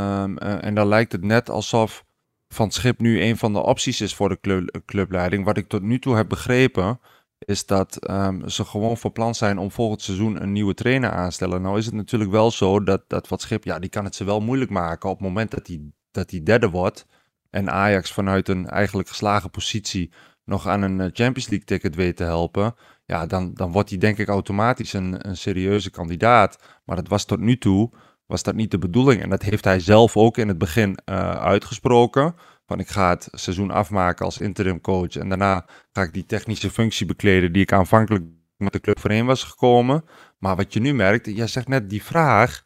uh, 0.43 0.63
en 0.63 0.75
dan 0.75 0.87
lijkt 0.87 1.11
het 1.11 1.23
net 1.23 1.49
alsof 1.49 2.05
van 2.47 2.71
Schip 2.71 2.99
nu 2.99 3.21
een 3.21 3.37
van 3.37 3.53
de 3.53 3.63
opties 3.63 4.01
is 4.01 4.15
voor 4.15 4.29
de 4.29 4.39
club, 4.41 4.81
clubleiding. 4.85 5.45
Wat 5.45 5.57
ik 5.57 5.67
tot 5.67 5.81
nu 5.81 5.99
toe 5.99 6.15
heb 6.15 6.29
begrepen, 6.29 6.99
is 7.39 7.65
dat 7.65 8.09
um, 8.09 8.49
ze 8.49 8.65
gewoon 8.65 8.97
van 8.97 9.11
plan 9.11 9.35
zijn 9.35 9.57
om 9.57 9.71
volgend 9.71 10.01
seizoen 10.01 10.41
een 10.41 10.51
nieuwe 10.51 10.73
trainer 10.73 11.11
aanstellen. 11.11 11.61
Nou 11.61 11.77
is 11.77 11.85
het 11.85 11.93
natuurlijk 11.93 12.31
wel 12.31 12.51
zo 12.51 12.83
dat, 12.83 13.03
dat 13.07 13.27
wat 13.27 13.41
Schip, 13.41 13.63
ja, 13.63 13.79
die 13.79 13.89
kan 13.89 14.03
het 14.03 14.15
ze 14.15 14.23
wel 14.23 14.39
moeilijk 14.41 14.71
maken 14.71 15.09
op 15.09 15.17
het 15.17 15.27
moment 15.27 15.51
dat 15.51 15.67
hij 15.67 15.81
dat 16.11 16.29
die 16.29 16.43
derde 16.43 16.69
wordt. 16.69 17.05
En 17.49 17.69
Ajax 17.69 18.11
vanuit 18.11 18.49
een 18.49 18.67
eigenlijk 18.67 19.07
geslagen 19.07 19.49
positie 19.49 20.11
nog 20.43 20.67
aan 20.67 20.81
een 20.81 20.99
Champions 20.99 21.47
League 21.47 21.65
ticket 21.65 21.95
weet 21.95 22.17
te 22.17 22.23
helpen. 22.23 22.75
Ja, 23.05 23.25
dan, 23.25 23.53
dan 23.53 23.71
wordt 23.71 23.89
hij 23.89 23.97
denk 23.97 24.17
ik 24.17 24.27
automatisch 24.27 24.93
een, 24.93 25.27
een 25.27 25.37
serieuze 25.37 25.89
kandidaat. 25.89 26.79
Maar 26.85 26.95
dat 26.95 27.07
was 27.07 27.25
tot 27.25 27.39
nu 27.39 27.57
toe 27.57 27.91
was 28.27 28.43
dat 28.43 28.55
niet 28.55 28.71
de 28.71 28.77
bedoeling. 28.77 29.21
En 29.21 29.29
dat 29.29 29.41
heeft 29.41 29.63
hij 29.63 29.79
zelf 29.79 30.17
ook 30.17 30.37
in 30.37 30.47
het 30.47 30.57
begin 30.57 30.97
uh, 31.05 31.31
uitgesproken. 31.31 32.35
Van 32.65 32.79
ik 32.79 32.87
ga 32.87 33.09
het 33.09 33.27
seizoen 33.31 33.71
afmaken 33.71 34.25
als 34.25 34.39
interim 34.39 34.81
coach. 34.81 35.15
En 35.15 35.29
daarna 35.29 35.65
ga 35.91 36.01
ik 36.01 36.13
die 36.13 36.25
technische 36.25 36.69
functie 36.69 37.05
bekleden 37.05 37.53
die 37.53 37.61
ik 37.61 37.71
aanvankelijk 37.71 38.23
met 38.57 38.73
de 38.73 38.79
club 38.79 38.99
voorheen 38.99 39.25
was 39.25 39.43
gekomen. 39.43 40.03
Maar 40.37 40.55
wat 40.55 40.73
je 40.73 40.79
nu 40.79 40.93
merkt, 40.93 41.25
jij 41.25 41.47
zegt 41.47 41.67
net 41.67 41.89
die 41.89 42.03
vraag. 42.03 42.63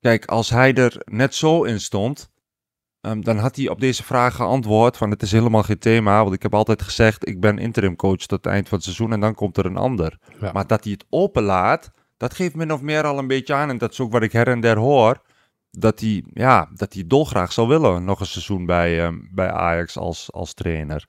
Kijk, 0.00 0.24
als 0.24 0.50
hij 0.50 0.74
er 0.74 1.02
net 1.04 1.34
zo 1.34 1.62
in 1.62 1.80
stond, 1.80 2.30
um, 3.00 3.24
dan 3.24 3.38
had 3.38 3.56
hij 3.56 3.68
op 3.68 3.80
deze 3.80 4.02
vraag 4.02 4.34
geantwoord 4.34 4.96
van 4.96 5.10
het 5.10 5.22
is 5.22 5.32
helemaal 5.32 5.62
geen 5.62 5.78
thema. 5.78 6.22
Want 6.22 6.34
ik 6.34 6.42
heb 6.42 6.54
altijd 6.54 6.82
gezegd, 6.82 7.28
ik 7.28 7.40
ben 7.40 7.58
interim 7.58 7.96
coach 7.96 8.16
tot 8.16 8.30
het 8.44 8.46
eind 8.46 8.68
van 8.68 8.76
het 8.76 8.86
seizoen 8.86 9.12
en 9.12 9.20
dan 9.20 9.34
komt 9.34 9.56
er 9.56 9.66
een 9.66 9.76
ander. 9.76 10.18
Ja. 10.40 10.52
Maar 10.52 10.66
dat 10.66 10.84
hij 10.84 10.92
het 10.92 11.06
openlaat, 11.10 11.90
dat 12.16 12.34
geeft 12.34 12.54
min 12.54 12.72
of 12.72 12.80
meer 12.82 13.04
al 13.04 13.18
een 13.18 13.26
beetje 13.26 13.54
aan. 13.54 13.68
En 13.68 13.78
dat 13.78 13.92
is 13.92 14.00
ook 14.00 14.12
wat 14.12 14.22
ik 14.22 14.32
her 14.32 14.48
en 14.48 14.60
der 14.60 14.76
hoor. 14.76 15.22
Dat 15.70 16.00
hij, 16.00 16.24
ja, 16.32 16.70
dat 16.74 16.92
hij 16.92 17.06
dolgraag 17.06 17.52
zou 17.52 17.68
willen. 17.68 18.04
Nog 18.04 18.20
een 18.20 18.26
seizoen 18.26 18.66
bij, 18.66 19.04
um, 19.04 19.28
bij 19.32 19.50
Ajax 19.50 19.96
als, 19.96 20.32
als 20.32 20.54
trainer. 20.54 21.06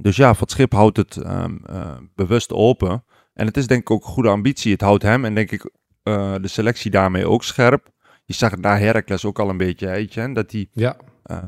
Dus 0.00 0.16
ja, 0.16 0.34
Van 0.34 0.48
Schip 0.48 0.72
houdt 0.72 0.96
het 0.96 1.16
um, 1.16 1.62
uh, 1.70 1.96
bewust 2.14 2.52
open. 2.52 3.04
En 3.34 3.46
het 3.46 3.56
is 3.56 3.66
denk 3.66 3.80
ik 3.80 3.90
ook 3.90 4.04
een 4.04 4.12
goede 4.12 4.28
ambitie. 4.28 4.72
Het 4.72 4.80
houdt 4.80 5.02
hem 5.02 5.24
en 5.24 5.34
denk 5.34 5.50
ik 5.50 5.70
uh, 6.04 6.34
de 6.40 6.48
selectie 6.48 6.90
daarmee 6.90 7.28
ook 7.28 7.44
scherp. 7.44 7.90
Je 8.24 8.34
zag 8.34 8.50
het 8.50 8.60
na 8.60 8.78
Heracles 8.78 9.24
ook 9.24 9.38
al 9.38 9.48
een 9.48 9.56
beetje, 9.56 9.92
Etienne, 9.92 10.34
dat 10.34 10.52
hij... 10.52 10.68
Ja. 10.72 10.96
Uh, 11.26 11.38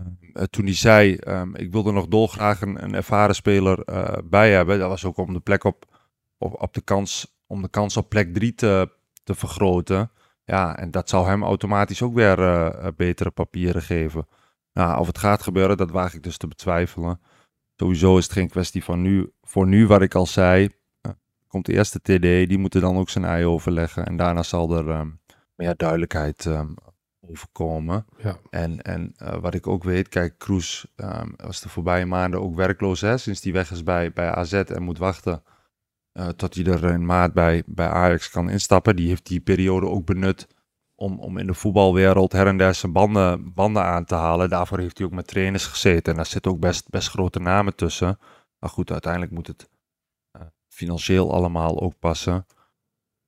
toen 0.50 0.64
hij 0.64 0.74
zei, 0.74 1.18
um, 1.28 1.56
ik 1.56 1.72
wilde 1.72 1.92
nog 1.92 2.06
dolgraag 2.06 2.60
een, 2.60 2.82
een 2.82 2.94
ervaren 2.94 3.34
speler 3.34 3.84
bij 4.24 4.52
hebben. 4.52 4.78
Dat 4.78 4.88
was 4.88 5.04
ook 5.04 5.16
om 5.16 5.32
de 5.32 5.40
plek 5.40 5.64
op, 5.64 5.84
op, 6.38 6.62
op 6.62 6.74
de 6.74 6.80
kans 6.80 7.38
om 7.50 7.62
de 7.62 7.68
kans 7.68 7.96
op 7.96 8.08
plek 8.08 8.34
3 8.34 8.54
te, 8.54 8.90
te 9.24 9.34
vergroten. 9.34 10.10
Ja, 10.44 10.76
en 10.76 10.90
dat 10.90 11.08
zou 11.08 11.26
hem 11.26 11.42
automatisch 11.42 12.02
ook 12.02 12.14
weer 12.14 12.38
uh, 12.38 12.86
betere 12.96 13.30
papieren 13.30 13.82
geven. 13.82 14.26
Nou, 14.72 14.98
of 14.98 15.06
het 15.06 15.18
gaat 15.18 15.42
gebeuren, 15.42 15.76
dat 15.76 15.90
waag 15.90 16.14
ik 16.14 16.22
dus 16.22 16.36
te 16.36 16.46
betwijfelen. 16.46 17.20
Sowieso 17.76 18.16
is 18.16 18.24
het 18.24 18.32
geen 18.32 18.48
kwestie 18.48 18.84
van 18.84 19.02
nu. 19.02 19.32
Voor 19.42 19.66
nu, 19.66 19.86
wat 19.86 20.02
ik 20.02 20.14
al 20.14 20.26
zei, 20.26 20.68
uh, 21.06 21.12
komt 21.48 21.66
de 21.66 21.72
eerste 21.72 22.00
TD, 22.00 22.48
die 22.48 22.58
moeten 22.58 22.80
dan 22.80 22.96
ook 22.96 23.10
zijn 23.10 23.24
ei 23.24 23.44
overleggen. 23.44 24.06
En 24.06 24.16
daarna 24.16 24.42
zal 24.42 24.76
er 24.76 24.88
um, 24.88 25.20
meer 25.54 25.76
duidelijkheid 25.76 26.44
um, 26.44 26.74
overkomen. 27.20 28.06
Ja. 28.16 28.36
En, 28.50 28.82
en 28.82 29.14
uh, 29.22 29.34
wat 29.34 29.54
ik 29.54 29.66
ook 29.66 29.84
weet, 29.84 30.08
kijk, 30.08 30.38
Kroes 30.38 30.86
um, 30.96 31.34
was 31.36 31.60
de 31.60 31.68
voorbije 31.68 32.06
maanden 32.06 32.40
ook 32.40 32.54
werkloos, 32.54 33.00
hè, 33.00 33.18
sinds 33.18 33.40
die 33.40 33.52
weg 33.52 33.70
is 33.70 33.82
bij, 33.82 34.12
bij 34.12 34.30
AZ 34.30 34.52
en 34.52 34.82
moet 34.82 34.98
wachten 34.98 35.42
uh, 36.12 36.28
tot 36.28 36.54
hij 36.54 36.64
er 36.64 36.84
in 36.84 37.06
maart 37.06 37.32
bij, 37.32 37.62
bij 37.66 37.88
Ajax 37.88 38.30
kan 38.30 38.50
instappen. 38.50 38.96
Die 38.96 39.08
heeft 39.08 39.26
die 39.26 39.40
periode 39.40 39.86
ook 39.86 40.04
benut 40.04 40.46
om, 40.94 41.18
om 41.18 41.38
in 41.38 41.46
de 41.46 41.54
voetbalwereld 41.54 42.32
her 42.32 42.46
en 42.46 42.56
der 42.56 42.74
zijn 42.74 42.92
banden, 42.92 43.54
banden 43.54 43.84
aan 43.84 44.04
te 44.04 44.14
halen. 44.14 44.48
Daarvoor 44.48 44.78
heeft 44.78 44.98
hij 44.98 45.06
ook 45.06 45.12
met 45.12 45.26
trainers 45.26 45.66
gezeten. 45.66 46.12
En 46.12 46.16
daar 46.16 46.26
zitten 46.26 46.50
ook 46.50 46.60
best, 46.60 46.88
best 46.88 47.08
grote 47.08 47.40
namen 47.40 47.76
tussen. 47.76 48.18
Maar 48.58 48.70
goed, 48.70 48.90
uiteindelijk 48.90 49.32
moet 49.32 49.46
het 49.46 49.70
uh, 50.36 50.42
financieel 50.68 51.32
allemaal 51.32 51.80
ook 51.80 51.98
passen. 51.98 52.46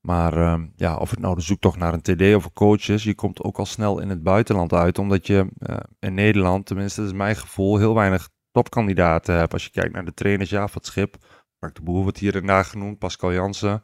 Maar 0.01 0.37
ehm, 0.37 0.67
ja, 0.77 0.97
of 0.97 1.11
het 1.11 1.19
nou 1.19 1.35
de 1.35 1.41
zoektocht 1.41 1.79
naar 1.79 1.93
een 1.93 2.03
TD 2.03 2.35
of 2.35 2.45
een 2.45 2.53
coach 2.53 2.89
is, 2.89 3.05
je 3.05 3.15
komt 3.15 3.43
ook 3.43 3.59
al 3.59 3.67
snel 3.67 3.99
in 3.99 4.09
het 4.09 4.23
buitenland 4.23 4.73
uit. 4.73 4.99
Omdat 4.99 5.27
je 5.27 5.49
eh, 5.59 5.77
in 5.99 6.15
Nederland, 6.15 6.67
tenminste 6.67 7.01
dat 7.01 7.11
is 7.11 7.17
mijn 7.17 7.37
gevoel, 7.37 7.79
heel 7.79 7.95
weinig 7.95 8.29
topkandidaten 8.51 9.35
hebt. 9.35 9.53
Als 9.53 9.65
je 9.65 9.71
kijkt 9.71 9.93
naar 9.93 10.05
de 10.05 10.15
trainers, 10.15 10.51
ja, 10.51 10.69
van 10.69 10.81
het 10.83 10.87
schip. 10.87 11.17
Mark 11.63 11.75
de 11.75 11.83
Boer 11.83 12.03
wordt 12.03 12.19
hier 12.19 12.37
en 12.37 12.47
daar 12.47 12.65
genoemd, 12.65 12.99
Pascal 12.99 13.33
Jansen. 13.33 13.83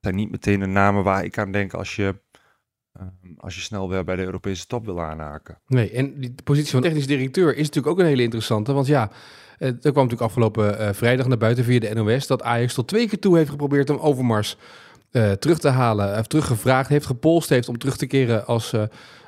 zijn 0.00 0.14
niet 0.14 0.30
meteen 0.30 0.60
de 0.60 0.66
namen 0.66 1.04
waar 1.04 1.24
ik 1.24 1.38
aan 1.38 1.52
denk 1.52 1.74
als 1.74 1.96
je, 1.96 2.14
ehm, 2.92 3.06
als 3.36 3.54
je 3.54 3.60
snel 3.60 3.88
weer 3.88 4.04
bij 4.04 4.16
de 4.16 4.24
Europese 4.24 4.66
top 4.66 4.84
wil 4.84 5.02
aanhaken. 5.02 5.58
Nee, 5.66 5.90
en 5.90 6.20
die 6.20 6.34
positie 6.44 6.70
van 6.70 6.80
technisch 6.80 7.06
directeur 7.06 7.50
is 7.50 7.66
natuurlijk 7.66 7.86
ook 7.86 7.98
een 7.98 8.06
hele 8.06 8.22
interessante. 8.22 8.72
Want 8.72 8.86
ja, 8.86 9.10
eh, 9.58 9.68
er 9.68 9.78
kwam 9.80 9.94
natuurlijk 9.94 10.20
afgelopen 10.20 10.78
eh, 10.78 10.92
vrijdag 10.92 11.26
naar 11.26 11.38
buiten 11.38 11.64
via 11.64 11.78
de 11.78 11.94
NOS 11.94 12.26
dat 12.26 12.42
Ajax 12.42 12.74
tot 12.74 12.88
twee 12.88 13.08
keer 13.08 13.18
toe 13.18 13.36
heeft 13.36 13.50
geprobeerd 13.50 13.90
om 13.90 13.98
Overmars 13.98 14.56
uh, 15.12 15.32
terug 15.32 15.58
te 15.58 15.68
halen, 15.68 16.14
heeft 16.14 16.30
teruggevraagd, 16.30 16.88
heeft 16.88 17.06
gepolst 17.06 17.48
heeft 17.48 17.68
om 17.68 17.78
terug 17.78 17.96
te 17.96 18.06
keren 18.06 18.46
als, 18.46 18.74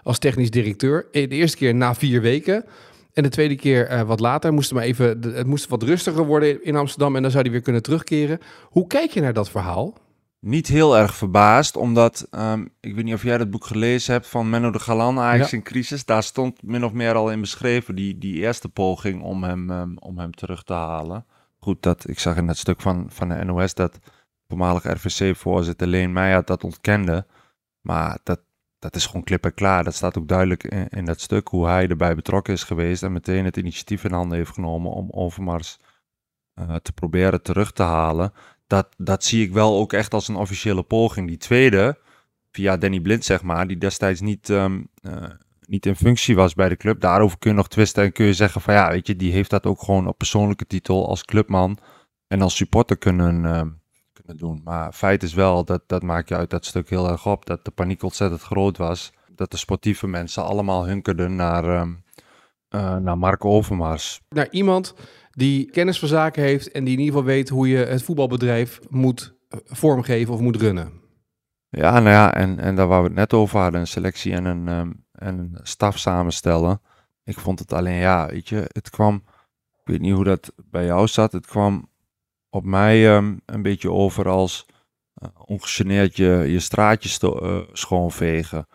als 0.02 0.18
technisch 0.18 0.50
directeur. 0.50 1.06
De 1.10 1.28
eerste 1.28 1.56
keer 1.56 1.74
na 1.74 1.94
vier 1.94 2.20
weken. 2.20 2.64
En 3.12 3.22
de 3.22 3.28
tweede 3.28 3.56
keer 3.56 3.92
uh, 3.92 4.02
wat 4.02 4.20
later 4.20 4.52
moest 4.52 4.72
maar 4.72 4.82
even, 4.82 5.34
het 5.34 5.46
moest 5.46 5.68
wat 5.68 5.82
rustiger 5.82 6.26
worden 6.26 6.64
in 6.64 6.76
Amsterdam 6.76 7.16
en 7.16 7.22
dan 7.22 7.30
zou 7.30 7.42
hij 7.42 7.52
weer 7.52 7.62
kunnen 7.62 7.82
terugkeren. 7.82 8.38
Hoe 8.62 8.86
kijk 8.86 9.10
je 9.10 9.20
naar 9.20 9.32
dat 9.32 9.50
verhaal? 9.50 9.94
Niet 10.40 10.66
heel 10.66 10.96
erg 10.98 11.14
verbaasd, 11.14 11.76
omdat 11.76 12.28
um, 12.30 12.72
ik 12.80 12.94
weet 12.94 13.04
niet 13.04 13.14
of 13.14 13.22
jij 13.22 13.38
dat 13.38 13.50
boek 13.50 13.64
gelezen 13.64 14.12
hebt 14.12 14.26
van 14.26 14.50
Menno 14.50 14.70
de 14.70 14.78
Galan, 14.78 15.18
Ajax 15.18 15.50
ja. 15.50 15.56
in 15.56 15.62
crisis. 15.62 16.04
Daar 16.04 16.22
stond 16.22 16.62
min 16.62 16.84
of 16.84 16.92
meer 16.92 17.14
al 17.14 17.30
in 17.30 17.40
beschreven 17.40 17.94
die, 17.94 18.18
die 18.18 18.34
eerste 18.34 18.68
poging 18.68 19.22
om 19.22 19.42
hem, 19.44 19.70
um, 19.70 19.98
om 19.98 20.18
hem 20.18 20.34
terug 20.34 20.62
te 20.62 20.72
halen. 20.72 21.26
Goed, 21.58 21.82
dat, 21.82 22.08
ik 22.08 22.18
zag 22.18 22.36
in 22.36 22.48
het 22.48 22.58
stuk 22.58 22.80
van, 22.80 23.06
van 23.08 23.28
de 23.28 23.44
NOS 23.44 23.74
dat 23.74 23.98
voormalig 24.48 24.84
RVC-voorzitter 24.84 25.86
Leen 25.86 26.12
Meijer 26.12 26.44
dat 26.44 26.64
ontkende. 26.64 27.26
Maar 27.80 28.18
dat, 28.22 28.40
dat 28.82 28.96
is 28.96 29.06
gewoon 29.06 29.24
klip 29.24 29.44
en 29.44 29.54
klaar. 29.54 29.84
Dat 29.84 29.94
staat 29.94 30.18
ook 30.18 30.28
duidelijk 30.28 30.64
in, 30.88 31.04
dat 31.04 31.20
stuk 31.20 31.48
hoe 31.48 31.66
hij 31.66 31.88
erbij 31.88 32.14
betrokken 32.14 32.52
is 32.52 32.64
geweest 32.64 33.02
en 33.02 33.12
meteen 33.12 33.44
het 33.44 33.56
initiatief 33.56 34.04
in 34.04 34.12
handen 34.12 34.38
heeft 34.38 34.52
genomen 34.52 34.92
om 34.92 35.08
Overmars 35.10 35.78
uh, 36.60 36.74
te 36.74 36.92
proberen 36.92 37.42
terug 37.42 37.72
te 37.72 37.82
halen. 37.82 38.32
Dat, 38.66 38.88
dat 38.96 39.24
zie 39.24 39.44
ik 39.44 39.52
wel 39.52 39.78
ook 39.78 39.92
echt 39.92 40.14
als 40.14 40.28
een 40.28 40.36
officiële 40.36 40.82
poging. 40.82 41.28
Die 41.28 41.36
tweede, 41.36 41.98
via 42.50 42.76
Danny 42.76 43.00
Blind 43.00 43.24
zeg 43.24 43.42
maar, 43.42 43.66
die 43.66 43.78
destijds 43.78 44.20
niet, 44.20 44.48
um, 44.48 44.88
uh, 45.02 45.30
niet 45.60 45.86
in 45.86 45.96
functie 45.96 46.34
was 46.34 46.54
bij 46.54 46.68
de 46.68 46.76
club. 46.76 47.00
Daarover 47.00 47.38
kun 47.38 47.50
je 47.50 47.56
nog 47.56 47.68
twisten 47.68 48.04
en 48.04 48.12
kun 48.12 48.26
je 48.26 48.34
zeggen 48.34 48.60
van 48.60 48.74
ja, 48.74 48.90
weet 48.90 49.06
je, 49.06 49.16
die 49.16 49.32
heeft 49.32 49.50
dat 49.50 49.66
ook 49.66 49.82
gewoon 49.82 50.06
op 50.06 50.18
persoonlijke 50.18 50.66
titel 50.66 51.08
als 51.08 51.24
clubman 51.24 51.78
en 52.26 52.42
als 52.42 52.56
supporter 52.56 52.98
kunnen... 52.98 53.44
Uh, 53.44 53.62
doen. 54.36 54.60
Maar 54.64 54.92
feit 54.92 55.22
is 55.22 55.34
wel, 55.34 55.64
dat, 55.64 55.82
dat 55.86 56.02
maak 56.02 56.28
je 56.28 56.36
uit 56.36 56.50
dat 56.50 56.64
stuk 56.64 56.90
heel 56.90 57.08
erg 57.08 57.26
op, 57.26 57.46
dat 57.46 57.64
de 57.64 57.70
paniek 57.70 58.02
ontzettend 58.02 58.42
groot 58.42 58.76
was. 58.76 59.12
Dat 59.34 59.50
de 59.50 59.56
sportieve 59.56 60.06
mensen 60.06 60.44
allemaal 60.44 60.86
hunkerden 60.86 61.36
naar, 61.36 61.80
um, 61.80 62.04
uh, 62.70 62.96
naar 62.96 63.18
Mark 63.18 63.44
Overmars. 63.44 64.20
Naar 64.28 64.48
iemand 64.50 64.94
die 65.30 65.70
kennis 65.70 65.98
van 65.98 66.08
zaken 66.08 66.42
heeft 66.42 66.70
en 66.70 66.84
die 66.84 66.92
in 66.92 66.98
ieder 67.00 67.14
geval 67.14 67.30
weet 67.34 67.48
hoe 67.48 67.68
je 67.68 67.76
het 67.76 68.02
voetbalbedrijf 68.02 68.80
moet 68.88 69.34
vormgeven 69.64 70.34
of 70.34 70.40
moet 70.40 70.56
runnen. 70.56 71.00
Ja, 71.68 71.90
nou 71.90 72.08
ja, 72.08 72.34
en, 72.34 72.58
en 72.58 72.76
daar 72.76 72.86
waar 72.86 73.00
we 73.00 73.06
het 73.06 73.16
net 73.16 73.32
over 73.32 73.60
hadden, 73.60 73.80
een 73.80 73.86
selectie 73.86 74.32
en 74.32 74.44
een, 74.44 74.68
um, 74.68 75.04
en 75.12 75.38
een 75.38 75.58
staf 75.62 75.98
samenstellen. 75.98 76.80
Ik 77.24 77.38
vond 77.38 77.58
het 77.58 77.72
alleen, 77.72 77.98
ja, 77.98 78.26
weet 78.26 78.48
je, 78.48 78.64
het 78.72 78.90
kwam, 78.90 79.14
ik 79.72 79.84
weet 79.84 80.00
niet 80.00 80.14
hoe 80.14 80.24
dat 80.24 80.52
bij 80.70 80.84
jou 80.84 81.06
zat, 81.06 81.32
het 81.32 81.46
kwam 81.46 81.88
op 82.54 82.64
mij 82.64 83.16
um, 83.16 83.40
een 83.46 83.62
beetje 83.62 83.90
over 83.90 84.28
als 84.28 84.66
uh, 85.22 85.28
ongegeneerd 85.46 86.16
je, 86.16 86.44
je 86.48 86.60
straatjes 86.60 87.18
te, 87.18 87.40
uh, 87.42 87.74
schoonvegen. 87.74 88.66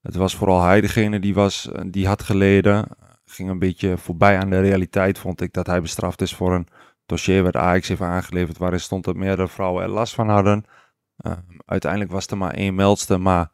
Het 0.00 0.14
was 0.14 0.36
vooral 0.36 0.62
hij 0.62 0.80
degene 0.80 1.20
die, 1.20 1.34
was, 1.34 1.68
uh, 1.72 1.82
die 1.86 2.06
had 2.06 2.22
geleden. 2.22 2.88
Ging 3.24 3.48
een 3.48 3.58
beetje 3.58 3.98
voorbij 3.98 4.38
aan 4.38 4.50
de 4.50 4.60
realiteit, 4.60 5.18
vond 5.18 5.40
ik, 5.40 5.52
dat 5.52 5.66
hij 5.66 5.80
bestraft 5.80 6.20
is 6.20 6.34
voor 6.34 6.54
een 6.54 6.68
dossier 7.06 7.42
wat 7.42 7.56
Ajax 7.56 7.88
heeft 7.88 8.00
aangeleverd, 8.00 8.58
waarin 8.58 8.80
stond 8.80 9.04
dat 9.04 9.16
meerdere 9.16 9.48
vrouwen 9.48 9.82
er 9.82 9.88
last 9.88 10.14
van 10.14 10.28
hadden. 10.28 10.64
uiteindelijk 11.64 12.12
was 12.12 12.26
er 12.26 12.36
maar 12.36 12.54
één 12.54 12.74
meldster, 12.74 13.20
maar 13.20 13.50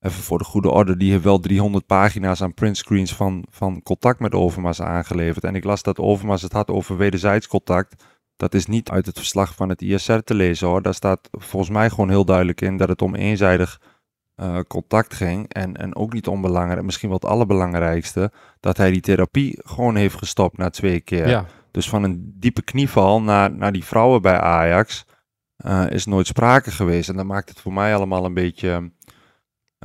even 0.00 0.22
voor 0.22 0.38
de 0.38 0.44
goede 0.44 0.70
orde, 0.70 0.96
die 0.96 1.10
heeft 1.10 1.24
wel 1.24 1.38
300 1.38 1.86
pagina's 1.86 2.42
aan 2.42 2.54
printscreens 2.54 3.14
van, 3.14 3.44
van 3.50 3.82
contact 3.82 4.20
met 4.20 4.34
Overmars 4.34 4.80
aangeleverd. 4.80 5.44
En 5.44 5.54
ik 5.54 5.64
las 5.64 5.82
dat 5.82 5.98
Overmars 5.98 6.42
het 6.42 6.52
had 6.52 6.70
over 6.70 6.96
wederzijds 6.96 7.46
contact. 7.46 8.04
Dat 8.40 8.54
is 8.54 8.66
niet 8.66 8.90
uit 8.90 9.06
het 9.06 9.18
verslag 9.18 9.54
van 9.54 9.68
het 9.68 9.82
ISR 9.82 10.18
te 10.18 10.34
lezen 10.34 10.68
hoor. 10.68 10.82
Daar 10.82 10.94
staat 10.94 11.28
volgens 11.30 11.70
mij 11.70 11.90
gewoon 11.90 12.08
heel 12.08 12.24
duidelijk 12.24 12.60
in 12.60 12.76
dat 12.76 12.88
het 12.88 13.02
om 13.02 13.14
eenzijdig 13.14 13.80
uh, 14.36 14.58
contact 14.68 15.14
ging. 15.14 15.52
En, 15.52 15.76
en 15.76 15.96
ook 15.96 16.12
niet 16.12 16.26
onbelangrijk, 16.26 16.82
misschien 16.82 17.08
wel 17.08 17.18
het 17.18 17.30
allerbelangrijkste, 17.30 18.32
dat 18.60 18.76
hij 18.76 18.90
die 18.90 19.00
therapie 19.00 19.58
gewoon 19.62 19.96
heeft 19.96 20.14
gestopt 20.14 20.56
na 20.56 20.70
twee 20.70 21.00
keer. 21.00 21.28
Ja. 21.28 21.46
Dus 21.70 21.88
van 21.88 22.02
een 22.02 22.32
diepe 22.36 22.62
knieval 22.62 23.22
naar, 23.22 23.52
naar 23.52 23.72
die 23.72 23.84
vrouwen 23.84 24.22
bij 24.22 24.40
Ajax 24.40 25.04
uh, 25.66 25.90
is 25.90 26.06
nooit 26.06 26.26
sprake 26.26 26.70
geweest. 26.70 27.08
En 27.08 27.16
dat 27.16 27.26
maakt 27.26 27.48
het 27.48 27.60
voor 27.60 27.72
mij 27.72 27.94
allemaal 27.94 28.24
een 28.24 28.34
beetje, 28.34 28.92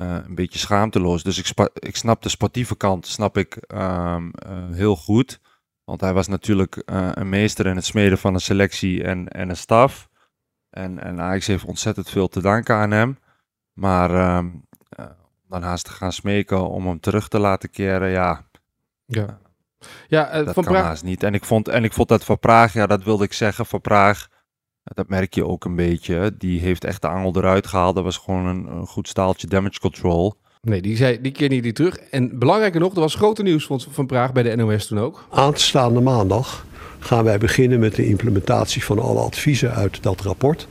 uh, 0.01 0.17
een 0.25 0.35
beetje 0.35 0.59
schaamteloos. 0.59 1.23
Dus 1.23 1.37
ik, 1.37 1.69
ik 1.73 1.95
snap 1.95 2.21
de 2.21 2.29
sportieve 2.29 2.77
kant 2.77 3.07
snap 3.07 3.37
ik, 3.37 3.57
um, 3.73 4.31
heel 4.71 4.95
goed. 4.95 5.39
Want 5.85 6.01
hij 6.01 6.13
was 6.13 6.27
natuurlijk 6.27 6.83
uh, 6.85 7.09
een 7.13 7.29
meester 7.29 7.65
in 7.65 7.75
het 7.75 7.85
smeden 7.85 8.17
van 8.17 8.33
een 8.33 8.39
selectie 8.39 9.03
en, 9.03 9.27
en 9.27 9.49
een 9.49 9.57
staf. 9.57 10.09
En, 10.69 11.03
en 11.03 11.21
Ajax 11.21 11.47
heeft 11.47 11.65
ontzettend 11.65 12.09
veel 12.09 12.27
te 12.27 12.41
danken 12.41 12.75
aan 12.75 12.91
hem. 12.91 13.17
Maar 13.73 14.11
uh, 14.11 14.45
uh, 14.99 15.05
dan 15.47 15.61
haast 15.61 15.85
te 15.85 15.91
gaan 15.91 16.11
smeken 16.11 16.69
om 16.69 16.87
hem 16.87 16.99
terug 16.99 17.27
te 17.27 17.39
laten 17.39 17.69
keren, 17.69 18.09
ja. 18.09 18.47
Ja, 19.05 19.39
ja 20.07 20.43
dat 20.43 20.53
van 20.53 20.63
kan 20.63 20.73
Praag... 20.73 20.85
haast 20.85 21.03
niet. 21.03 21.23
En 21.23 21.33
ik, 21.33 21.45
vond, 21.45 21.67
en 21.67 21.83
ik 21.83 21.93
vond 21.93 22.07
dat 22.07 22.23
van 22.23 22.39
Praag, 22.39 22.73
ja, 22.73 22.87
dat 22.87 23.03
wilde 23.03 23.23
ik 23.23 23.33
zeggen, 23.33 23.65
van 23.65 23.81
Praag... 23.81 24.27
Dat 24.93 25.09
merk 25.09 25.33
je 25.33 25.45
ook 25.45 25.65
een 25.65 25.75
beetje. 25.75 26.37
Die 26.37 26.59
heeft 26.59 26.83
echt 26.83 27.01
de 27.01 27.07
angel 27.07 27.35
eruit 27.35 27.67
gehaald. 27.67 27.95
Dat 27.95 28.03
was 28.03 28.17
gewoon 28.17 28.45
een, 28.45 28.65
een 28.65 28.87
goed 28.87 29.07
staaltje 29.07 29.47
damage 29.47 29.79
control. 29.79 30.39
Nee, 30.65 30.81
die, 30.81 30.95
zei, 30.95 31.21
die 31.21 31.31
keer 31.31 31.49
niet 31.49 31.63
die 31.63 31.73
terug. 31.73 31.97
En 31.97 32.39
belangrijker 32.39 32.79
nog, 32.79 32.93
er 32.93 32.99
was 32.99 33.15
grote 33.15 33.43
nieuws 33.43 33.65
van, 33.65 33.81
van 33.89 34.05
Praag 34.05 34.33
bij 34.33 34.43
de 34.43 34.55
NOS 34.55 34.87
toen 34.87 34.99
ook. 34.99 35.27
Aanstaande 35.31 36.01
maandag 36.01 36.65
gaan 36.99 37.23
wij 37.23 37.37
beginnen 37.37 37.79
met 37.79 37.95
de 37.95 38.07
implementatie 38.07 38.83
van 38.83 38.99
alle 38.99 39.19
adviezen 39.19 39.73
uit 39.73 40.03
dat 40.03 40.21
rapport. 40.21 40.67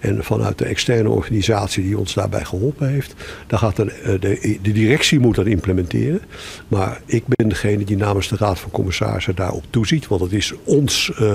En 0.00 0.24
vanuit 0.24 0.58
de 0.58 0.64
externe 0.64 1.08
organisatie 1.08 1.82
die 1.82 1.98
ons 1.98 2.14
daarbij 2.14 2.44
geholpen 2.44 2.88
heeft. 2.88 3.14
Dan 3.46 3.58
gaat 3.58 3.76
de, 3.76 4.16
de, 4.20 4.58
de 4.62 4.72
directie 4.72 5.18
moet 5.18 5.34
dat 5.34 5.46
implementeren. 5.46 6.20
Maar 6.68 7.00
ik 7.06 7.24
ben 7.26 7.48
degene 7.48 7.84
die 7.84 7.96
namens 7.96 8.28
de 8.28 8.36
Raad 8.36 8.58
van 8.58 8.70
Commissarissen 8.70 9.34
daarop 9.34 9.64
toeziet. 9.70 10.06
Want 10.06 10.20
het 10.20 10.32
is 10.32 10.52
ons 10.64 11.12
uh, 11.20 11.34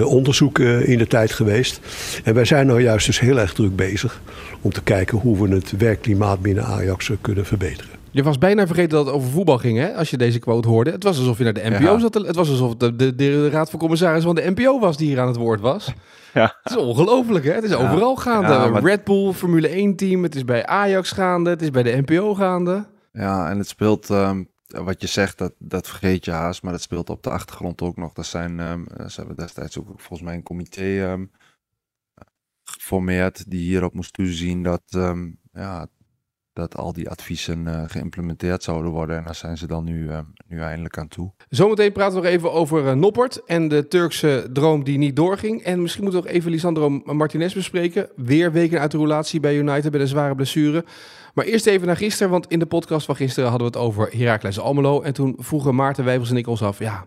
onderzoek 0.00 0.58
uh, 0.58 0.88
in 0.88 0.98
de 0.98 1.06
tijd 1.06 1.32
geweest. 1.32 1.80
En 2.24 2.34
wij 2.34 2.44
zijn 2.44 2.66
nou 2.66 2.82
juist 2.82 3.06
dus 3.06 3.20
heel 3.20 3.38
erg 3.38 3.52
druk 3.52 3.76
bezig 3.76 4.20
om 4.60 4.72
te 4.72 4.82
kijken 4.82 5.18
hoe 5.18 5.48
we 5.48 5.54
het 5.54 5.76
werkklimaat 5.76 6.42
binnen 6.42 6.64
Ajax 6.64 7.08
uh, 7.08 7.16
kunnen 7.20 7.44
verbeteren. 7.44 8.00
Je 8.10 8.22
was 8.22 8.38
bijna 8.38 8.66
vergeten 8.66 8.90
dat 8.90 9.06
het 9.06 9.14
over 9.14 9.30
voetbal 9.30 9.58
ging, 9.58 9.78
hè? 9.78 9.94
Als 9.94 10.10
je 10.10 10.16
deze 10.16 10.38
quote 10.38 10.68
hoorde. 10.68 10.90
Het 10.90 11.02
was 11.02 11.18
alsof 11.18 11.38
je 11.38 11.44
naar 11.44 11.52
de 11.52 11.70
NPO 11.70 11.92
ja. 11.92 11.98
zat. 11.98 12.14
Het 12.14 12.36
was 12.36 12.50
alsof 12.50 12.74
de, 12.76 12.96
de, 12.96 13.14
de, 13.14 13.50
raad 13.50 13.70
van 13.70 13.78
commissarissen 13.78 14.34
van 14.34 14.44
de 14.44 14.50
NPO 14.50 14.78
was 14.78 14.96
die 14.96 15.08
hier 15.08 15.20
aan 15.20 15.26
het 15.26 15.36
woord 15.36 15.60
was. 15.60 15.92
Ja. 16.34 16.56
Het 16.62 16.72
is 16.72 16.78
ongelooflijk, 16.78 17.44
hè? 17.44 17.52
Het 17.52 17.64
is 17.64 17.70
ja. 17.70 17.76
overal 17.76 18.16
gaande. 18.16 18.48
Ja, 18.48 18.66
maar... 18.66 18.82
Red 18.82 19.04
Bull, 19.04 19.32
Formule 19.32 19.68
1 19.68 19.96
team. 19.96 20.22
Het 20.22 20.34
is 20.34 20.44
bij 20.44 20.66
Ajax 20.66 21.10
gaande. 21.10 21.50
Het 21.50 21.62
is 21.62 21.70
bij 21.70 21.82
de 21.82 22.02
NPO 22.06 22.34
gaande. 22.34 22.84
Ja, 23.12 23.50
en 23.50 23.58
het 23.58 23.68
speelt... 23.68 24.08
Um 24.10 24.51
wat 24.72 25.00
je 25.00 25.06
zegt, 25.06 25.38
dat, 25.38 25.54
dat 25.58 25.88
vergeet 25.88 26.24
je 26.24 26.30
haast, 26.30 26.62
maar 26.62 26.72
dat 26.72 26.82
speelt 26.82 27.10
op 27.10 27.22
de 27.22 27.30
achtergrond 27.30 27.82
ook 27.82 27.96
nog. 27.96 28.12
Dat 28.12 28.26
zijn, 28.26 28.60
um, 28.60 28.86
ze 29.08 29.14
hebben 29.16 29.36
destijds 29.36 29.78
ook 29.78 29.86
volgens 29.86 30.22
mij 30.22 30.34
een 30.34 30.42
comité 30.42 31.10
um, 31.10 31.30
geformeerd 32.64 33.50
die 33.50 33.60
hierop 33.60 33.94
moest 33.94 34.12
toezien 34.12 34.62
dat, 34.62 34.82
um, 34.94 35.38
ja, 35.52 35.86
dat 36.52 36.76
al 36.76 36.92
die 36.92 37.10
adviezen 37.10 37.66
uh, 37.66 37.82
geïmplementeerd 37.86 38.62
zouden 38.62 38.90
worden. 38.90 39.16
En 39.16 39.24
daar 39.24 39.34
zijn 39.34 39.58
ze 39.58 39.66
dan 39.66 39.84
nu, 39.84 40.10
nu 40.46 40.60
eindelijk 40.60 40.98
aan 40.98 41.08
toe. 41.08 41.32
Zometeen 41.48 41.92
praten 41.92 42.14
we 42.16 42.22
nog 42.22 42.32
even 42.32 42.52
over 42.52 42.84
uh, 42.84 42.92
Noppert 42.92 43.44
en 43.44 43.68
de 43.68 43.88
Turkse 43.88 44.48
droom 44.52 44.84
die 44.84 44.98
niet 44.98 45.16
doorging. 45.16 45.62
En 45.62 45.82
misschien 45.82 46.02
moeten 46.02 46.20
we 46.20 46.26
nog 46.26 46.36
even 46.36 46.50
Lisandro 46.50 46.88
Martinez 46.88 47.54
bespreken. 47.54 48.08
Weer 48.16 48.52
weken 48.52 48.80
uit 48.80 48.90
de 48.90 48.98
relatie 48.98 49.40
bij 49.40 49.56
United 49.56 49.90
bij 49.90 50.00
een 50.00 50.06
zware 50.06 50.34
blessure. 50.34 50.84
Maar 51.32 51.44
eerst 51.44 51.66
even 51.66 51.86
naar 51.86 51.96
gisteren, 51.96 52.30
want 52.32 52.46
in 52.48 52.58
de 52.58 52.66
podcast 52.66 53.06
van 53.06 53.16
gisteren 53.16 53.50
hadden 53.50 53.70
we 53.70 53.78
het 53.78 53.86
over 53.86 54.08
Heracles 54.16 54.58
Almelo. 54.58 55.00
En 55.02 55.12
toen 55.12 55.36
vroegen 55.38 55.74
Maarten 55.74 56.04
Wijfels 56.04 56.30
en 56.30 56.36
ik 56.36 56.46
ons 56.46 56.62
af, 56.62 56.78
ja, 56.78 57.06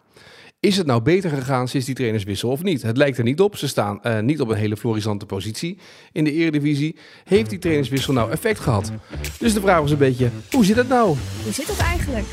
is 0.60 0.77
het 0.77 0.88
nou 0.88 1.01
beter 1.01 1.29
gegaan 1.29 1.67
sinds 1.67 1.86
die 1.86 1.96
trainerswissel 1.96 2.50
of 2.50 2.63
niet? 2.63 2.82
Het 2.82 2.98
lijkt 2.98 3.17
er 3.17 3.24
niet 3.24 3.41
op. 3.41 3.58
Ze 3.58 3.67
staan 3.67 4.00
uh, 4.03 4.20
niet 4.20 4.41
op 4.41 4.50
een 4.50 4.58
hele 4.58 4.77
florisante 4.77 5.25
positie 5.25 5.77
in 6.12 6.24
de 6.24 6.32
eredivisie. 6.32 6.96
Heeft 7.24 7.50
die 7.50 7.60
trainerswissel 7.60 8.13
nou 8.13 8.32
effect 8.32 8.60
gehad? 8.60 8.91
Dus 9.39 9.53
de 9.53 9.62
vraag 9.62 9.79
was 9.79 9.91
een 9.91 9.98
beetje, 9.98 10.29
hoe 10.51 10.65
zit 10.65 10.75
het 10.75 10.88
nou? 10.88 11.15
Hoe 11.44 11.53
zit 11.53 11.67
het 11.67 11.79
eigenlijk? 11.79 12.25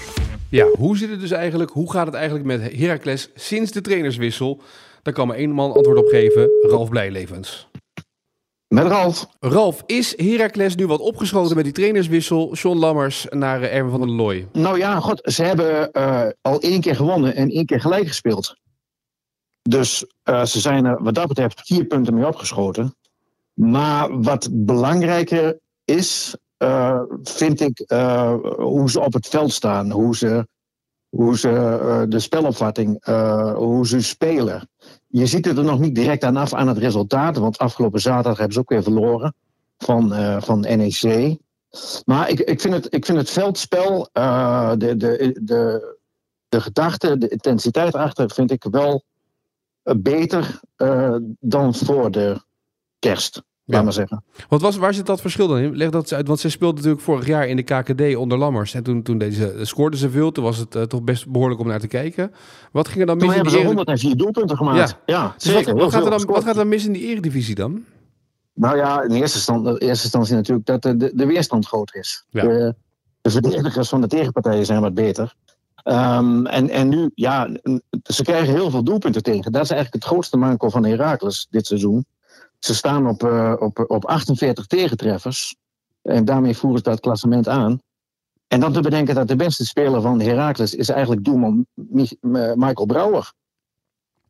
Ja, 0.48 0.66
hoe 0.66 0.96
zit 0.96 1.10
het 1.10 1.20
dus 1.20 1.30
eigenlijk? 1.30 1.70
Hoe 1.70 1.92
gaat 1.92 2.06
het 2.06 2.14
eigenlijk 2.14 2.44
met 2.44 2.72
Heracles 2.76 3.30
sinds 3.34 3.70
de 3.70 3.80
trainerswissel? 3.80 4.62
Daar 5.02 5.14
kan 5.14 5.26
maar 5.26 5.36
één 5.36 5.50
man 5.50 5.72
antwoord 5.72 5.98
op 5.98 6.08
geven, 6.08 6.50
Ralf 6.62 6.88
Blijlevens. 6.88 7.70
Met 8.72 8.86
Ralf. 8.86 9.26
Ralf, 9.40 9.82
is 9.86 10.16
Heracles 10.16 10.74
nu 10.74 10.86
wat 10.86 11.00
opgeschoten 11.00 11.56
met 11.56 11.64
die 11.64 11.72
trainerswissel? 11.72 12.54
John 12.54 12.78
Lammers 12.78 13.26
naar 13.30 13.62
uh, 13.62 13.74
Erwin 13.74 13.90
van 13.90 14.00
der 14.00 14.10
Looy. 14.10 14.48
Nou 14.52 14.78
ja, 14.78 15.00
god, 15.00 15.20
ze 15.32 15.42
hebben 15.42 15.88
uh, 15.92 16.26
al 16.40 16.60
één 16.60 16.80
keer 16.80 16.96
gewonnen 16.96 17.34
en 17.34 17.50
één 17.50 17.66
keer 17.66 17.80
gelijk 17.80 18.06
gespeeld. 18.06 18.56
Dus 19.62 20.06
uh, 20.24 20.44
ze 20.44 20.60
zijn 20.60 20.84
er 20.84 21.02
wat 21.02 21.14
dat 21.14 21.28
betreft 21.28 21.60
vier 21.64 21.84
punten 21.84 22.14
mee 22.14 22.26
opgeschoten. 22.26 22.94
Maar 23.54 24.20
wat 24.20 24.48
belangrijker 24.52 25.58
is, 25.84 26.36
vind 27.22 27.60
ik 27.60 27.84
hoe 28.56 28.90
ze 28.90 29.00
op 29.00 29.12
het 29.12 29.28
veld 29.28 29.52
staan. 29.52 29.90
Hoe 29.90 30.16
ze, 30.16 30.46
hoe 31.08 31.38
ze 31.38 32.04
de 32.08 32.18
spelopvatting, 32.18 33.04
hoe 33.54 33.86
ze 33.86 34.02
spelen. 34.02 34.70
Je 35.12 35.26
ziet 35.26 35.44
het 35.44 35.58
er 35.58 35.64
nog 35.64 35.78
niet 35.78 35.94
direct 35.94 36.24
aan 36.24 36.36
af 36.36 36.54
aan 36.54 36.68
het 36.68 36.78
resultaat. 36.78 37.36
Want 37.36 37.58
afgelopen 37.58 38.00
zaterdag 38.00 38.36
hebben 38.36 38.54
ze 38.54 38.60
ook 38.60 38.68
weer 38.68 38.82
verloren 38.82 39.34
van, 39.78 40.12
uh, 40.12 40.42
van 40.42 40.60
NEC. 40.60 41.36
Maar 42.04 42.30
ik, 42.30 42.40
ik, 42.40 42.60
vind 42.60 42.74
het, 42.74 42.94
ik 42.94 43.04
vind 43.04 43.18
het 43.18 43.30
veldspel, 43.30 44.08
uh, 44.12 44.72
de, 44.76 44.96
de, 44.96 45.38
de, 45.42 45.96
de 46.48 46.60
gedachte, 46.60 47.18
de 47.18 47.28
intensiteit 47.28 47.94
erachter, 47.94 48.30
vind 48.30 48.50
ik 48.50 48.64
wel 48.70 49.04
beter 49.82 50.60
uh, 50.76 51.16
dan 51.40 51.74
voor 51.74 52.10
de 52.10 52.42
kerst. 52.98 53.42
Ja. 53.72 53.82
Maar 53.82 53.92
zeggen. 53.92 54.24
Wat 54.48 54.60
was, 54.60 54.76
waar 54.76 54.94
zit 54.94 55.06
dat 55.06 55.20
verschil 55.20 55.48
dan 55.48 55.58
in? 55.58 55.76
Leg 55.76 55.90
dat 55.90 56.02
eens 56.02 56.14
uit, 56.14 56.26
want 56.26 56.40
zij 56.40 56.50
speelde 56.50 56.76
natuurlijk 56.76 57.02
vorig 57.02 57.26
jaar 57.26 57.46
in 57.46 57.56
de 57.56 57.62
KKD 57.62 58.16
onder 58.16 58.38
Lammers. 58.38 58.74
En 58.74 58.82
toen, 58.82 59.02
toen 59.02 59.18
deze, 59.18 59.58
scoorden 59.62 59.98
ze 59.98 60.10
veel, 60.10 60.32
toen 60.32 60.44
was 60.44 60.58
het 60.58 60.74
uh, 60.74 60.82
toch 60.82 61.02
best 61.02 61.28
behoorlijk 61.28 61.60
om 61.60 61.66
naar 61.66 61.80
te 61.80 61.86
kijken. 61.86 62.32
Wat 62.72 62.88
ging 62.88 63.00
er 63.00 63.06
dan 63.06 63.16
mis 63.16 63.26
toen 63.26 63.34
in 63.34 63.42
die... 63.42 63.52
hebben 63.52 63.70
ze 63.70 63.76
104 63.76 64.16
doelpunten 64.16 64.56
gemaakt. 64.56 64.96
Ja, 65.06 65.14
ja 65.14 65.34
dus 65.38 65.52
wat, 65.52 65.64
wat, 65.64 65.92
gaat 65.92 66.04
er 66.04 66.10
dan, 66.10 66.24
wat 66.26 66.42
gaat 66.42 66.48
er 66.48 66.54
dan 66.54 66.68
mis 66.68 66.86
in 66.86 66.92
die 66.92 67.02
eredivisie 67.02 67.54
dan? 67.54 67.84
Nou 68.54 68.76
ja, 68.76 69.02
in 69.02 69.10
eerste 69.10 69.36
instantie, 69.36 69.70
in 69.70 69.88
eerste 69.88 70.04
instantie 70.04 70.34
natuurlijk 70.34 70.66
dat 70.66 70.82
de, 70.82 70.96
de, 70.96 71.12
de 71.14 71.26
weerstand 71.26 71.66
groter 71.66 72.00
is. 72.00 72.24
Ja. 72.30 72.42
De, 72.42 72.74
de 73.20 73.30
verdedigers 73.30 73.88
van 73.88 74.00
de 74.00 74.06
tegenpartijen 74.06 74.66
zijn 74.66 74.80
wat 74.80 74.94
beter. 74.94 75.34
Um, 75.84 76.46
en, 76.46 76.70
en 76.70 76.88
nu, 76.88 77.10
ja, 77.14 77.48
ze 78.02 78.22
krijgen 78.22 78.54
heel 78.54 78.70
veel 78.70 78.82
doelpunten 78.82 79.22
tegen. 79.22 79.52
Dat 79.52 79.62
is 79.62 79.70
eigenlijk 79.70 80.04
het 80.04 80.12
grootste 80.12 80.36
manco 80.36 80.68
van 80.68 80.84
Heracles 80.84 81.46
dit 81.50 81.66
seizoen. 81.66 82.04
Ze 82.64 82.74
staan 82.74 83.08
op, 83.08 83.22
uh, 83.22 83.54
op, 83.58 83.84
op 83.86 84.04
48 84.04 84.66
tegentreffers. 84.66 85.56
En 86.02 86.24
daarmee 86.24 86.56
voeren 86.56 86.78
ze 86.78 86.84
dat 86.84 87.00
klassement 87.00 87.48
aan. 87.48 87.80
En 88.48 88.60
dan 88.60 88.72
te 88.72 88.80
bedenken 88.80 89.14
dat 89.14 89.28
de 89.28 89.36
beste 89.36 89.64
speler 89.64 90.00
van 90.00 90.20
Heracles 90.20 90.74
is 90.74 90.88
eigenlijk 90.88 91.24
doelman 91.24 91.66
Michael 92.54 92.86
Brouwer. 92.86 93.32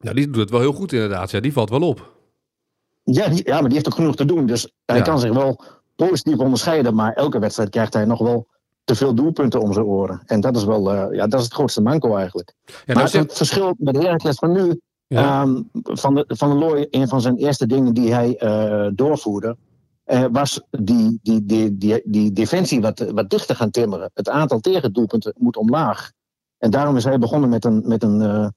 Ja, 0.01 0.13
die 0.13 0.27
doet 0.27 0.37
het 0.37 0.51
wel 0.51 0.61
heel 0.61 0.73
goed 0.73 0.93
inderdaad. 0.93 1.31
Ja, 1.31 1.41
die 1.41 1.53
valt 1.53 1.71
wel 1.71 1.81
op. 1.81 2.13
Ja, 3.03 3.29
die, 3.29 3.43
ja 3.45 3.55
maar 3.55 3.65
die 3.65 3.73
heeft 3.73 3.87
ook 3.87 3.95
genoeg 3.95 4.17
te 4.17 4.25
doen. 4.25 4.47
Dus 4.47 4.73
hij 4.85 4.97
ja. 4.97 5.03
kan 5.03 5.19
zich 5.19 5.33
wel 5.33 5.65
positief 5.97 6.39
onderscheiden. 6.39 6.95
Maar 6.95 7.13
elke 7.13 7.39
wedstrijd 7.39 7.71
krijgt 7.71 7.93
hij 7.93 8.05
nog 8.05 8.19
wel 8.19 8.47
te 8.85 8.95
veel 8.95 9.15
doelpunten 9.15 9.61
om 9.61 9.73
zijn 9.73 9.87
oren. 9.87 10.23
En 10.27 10.41
dat 10.41 10.57
is 10.57 10.65
wel 10.65 10.95
uh, 10.95 11.17
ja, 11.17 11.27
dat 11.27 11.39
is 11.39 11.45
het 11.45 11.55
grootste 11.55 11.83
manco 11.83 12.17
eigenlijk. 12.17 12.55
Ja, 12.87 12.95
maar 12.95 13.13
het 13.13 13.37
verschil 13.37 13.75
met 13.79 13.97
Heracles 13.97 14.37
van 14.37 14.53
nu 14.53 14.81
ja. 15.13 15.43
Um, 15.43 15.69
van, 15.73 16.15
de, 16.15 16.25
van 16.29 16.51
de 16.51 16.57
Looy, 16.57 16.87
een 16.91 17.09
van 17.09 17.21
zijn 17.21 17.37
eerste 17.37 17.67
dingen 17.67 17.95
die 17.95 18.15
hij 18.15 18.43
uh, 18.43 18.91
doorvoerde, 18.95 19.57
uh, 20.07 20.25
was 20.33 20.61
die, 20.71 21.19
die, 21.23 21.45
die, 21.45 21.77
die, 21.77 22.03
die 22.05 22.33
defensie 22.33 22.81
wat, 22.81 22.99
wat 22.99 23.31
dichter 23.31 23.57
gaan 23.57 23.71
timmeren. 23.71 24.11
Het 24.15 24.29
aantal 24.29 24.61
tegendoelpunten 24.61 25.35
moet 25.39 25.57
omlaag. 25.57 26.13
En 26.59 26.71
daarom 26.71 26.97
is 26.97 27.05
hij 27.05 27.19
begonnen 27.19 27.49
met 27.49 27.65
een, 27.65 27.83
met 27.85 28.03
een 28.03 28.53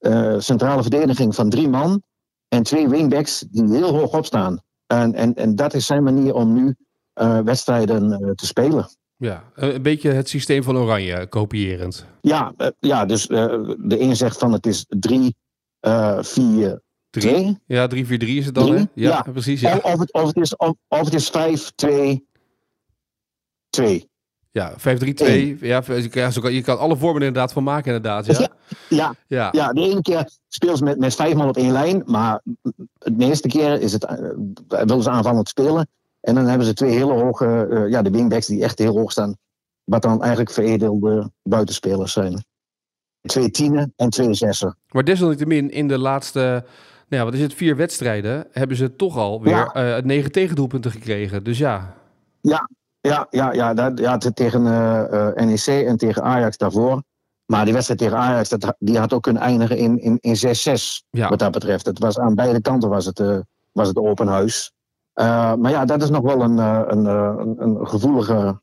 uh, 0.00 0.38
centrale 0.38 0.82
verdediging 0.82 1.34
van 1.34 1.50
drie 1.50 1.68
man 1.68 2.02
en 2.48 2.62
twee 2.62 2.88
wingbacks 2.88 3.44
die 3.50 3.68
heel 3.68 3.98
hoog 3.98 4.12
opstaan. 4.12 4.60
En, 4.86 5.14
en, 5.14 5.34
en 5.34 5.56
dat 5.56 5.74
is 5.74 5.86
zijn 5.86 6.02
manier 6.02 6.34
om 6.34 6.52
nu 6.52 6.74
wedstrijden 7.44 8.34
te 8.34 8.46
spelen. 8.46 8.88
Ja, 9.16 9.44
een 9.54 9.82
beetje 9.82 10.10
het 10.10 10.28
systeem 10.28 10.62
van 10.62 10.76
Oranje, 10.76 11.26
kopierend. 11.26 12.06
Ja, 12.20 12.54
ja 12.80 13.04
dus 13.04 13.26
de 13.26 13.96
een 14.00 14.16
zegt 14.16 14.38
van 14.38 14.52
het 14.52 14.66
is 14.66 14.86
drie 14.88 15.36
4 15.80 16.82
3. 17.10 17.58
Ja, 17.66 17.86
3 17.86 18.06
4 18.06 18.18
3 18.18 18.38
is 18.38 18.46
het 18.46 18.54
dan, 18.54 18.72
hè? 18.72 18.76
Ja, 18.76 18.86
ja, 18.94 19.22
precies. 19.32 19.60
Ja. 19.60 19.76
Of, 19.82 19.98
het, 19.98 20.12
of, 20.12 20.26
het 20.26 20.36
is, 20.36 20.56
of, 20.56 20.74
of 20.88 21.04
het 21.04 21.14
is 21.14 21.28
5 21.28 21.72
2 21.74 22.26
2. 23.70 24.10
Ja, 24.50 24.74
5 24.76 24.98
3 24.98 25.14
2. 25.14 25.56
Ja, 25.60 25.82
ja 26.10 26.28
je 26.48 26.62
kan 26.62 26.78
alle 26.78 26.96
vormen 26.96 27.22
inderdaad 27.22 27.52
van 27.52 27.62
maken, 27.62 27.94
inderdaad. 27.94 28.26
Ja, 28.26 28.48
ja, 28.88 29.14
ja. 29.26 29.48
ja. 29.52 29.72
de 29.72 29.80
ene 29.80 30.02
keer 30.02 30.30
speelt 30.48 30.78
ze 30.78 30.84
met, 30.84 30.98
met 30.98 31.14
vijf 31.14 31.34
man 31.34 31.48
op 31.48 31.56
één 31.56 31.72
lijn, 31.72 32.02
maar 32.06 32.40
de 32.98 33.10
meeste 33.10 33.48
keren 33.48 33.80
is 33.80 33.92
het, 33.92 34.04
uh, 34.04 34.84
willen 34.84 35.02
ze 35.02 35.10
aanvallend 35.10 35.48
spelen. 35.48 35.88
En 36.20 36.34
dan 36.34 36.46
hebben 36.46 36.66
ze 36.66 36.72
twee 36.72 36.90
hele 36.90 37.12
hoge, 37.12 37.66
uh, 37.70 37.90
ja, 37.90 38.02
de 38.02 38.10
wingbacks 38.10 38.46
die 38.46 38.62
echt 38.62 38.78
heel 38.78 38.96
hoog 38.96 39.10
staan. 39.10 39.36
Wat 39.84 40.02
dan 40.02 40.20
eigenlijk 40.20 40.50
veredelde 40.50 41.30
buitenspelers 41.42 42.12
zijn 42.12 42.44
twee 43.26 43.50
tienen 43.50 43.92
en 43.96 44.10
twee 44.10 44.34
zessen. 44.34 44.76
Maar 44.88 45.04
desalniettemin 45.04 45.70
in 45.70 45.88
de 45.88 45.98
laatste, 45.98 46.40
nou 47.08 47.22
ja, 47.22 47.24
wat 47.24 47.34
is 47.34 47.40
het, 47.40 47.54
vier 47.54 47.76
wedstrijden, 47.76 48.46
hebben 48.52 48.76
ze 48.76 48.96
toch 48.96 49.16
al 49.16 49.42
weer 49.42 49.70
ja. 49.74 49.96
uh, 49.96 50.04
negen 50.04 50.32
tegendoelpunten 50.32 50.90
gekregen. 50.90 51.44
Dus 51.44 51.58
ja. 51.58 51.94
Ja, 52.40 52.68
ja, 53.00 53.26
ja, 53.30 53.52
ja, 53.52 53.74
dat, 53.74 53.98
ja 53.98 54.18
tegen 54.18 54.62
uh, 54.62 55.02
uh, 55.10 55.34
NEC 55.34 55.86
en 55.86 55.96
tegen 55.96 56.22
Ajax 56.22 56.56
daarvoor. 56.56 57.02
Maar 57.46 57.64
die 57.64 57.72
wedstrijd 57.72 58.00
tegen 58.00 58.16
Ajax, 58.16 58.48
dat, 58.48 58.74
die 58.78 58.98
had 58.98 59.12
ook 59.12 59.22
kunnen 59.22 59.42
eindigen 59.42 59.76
in, 59.76 60.00
in, 60.00 60.18
in 60.20 60.36
6-6. 60.36 61.06
Ja. 61.10 61.28
Wat 61.28 61.38
dat 61.38 61.52
betreft. 61.52 61.86
Het 61.86 61.98
was, 61.98 62.18
aan 62.18 62.34
beide 62.34 62.60
kanten 62.60 62.88
was 62.88 63.06
het, 63.06 63.20
uh, 63.20 63.38
was 63.72 63.88
het 63.88 63.96
open 63.96 64.26
huis. 64.26 64.72
Uh, 65.14 65.54
maar 65.54 65.70
ja, 65.70 65.84
dat 65.84 66.02
is 66.02 66.10
nog 66.10 66.22
wel 66.22 66.42
een, 66.42 66.58
een, 66.58 67.04
een, 67.04 67.62
een 67.62 67.88
gevoelige 67.88 68.60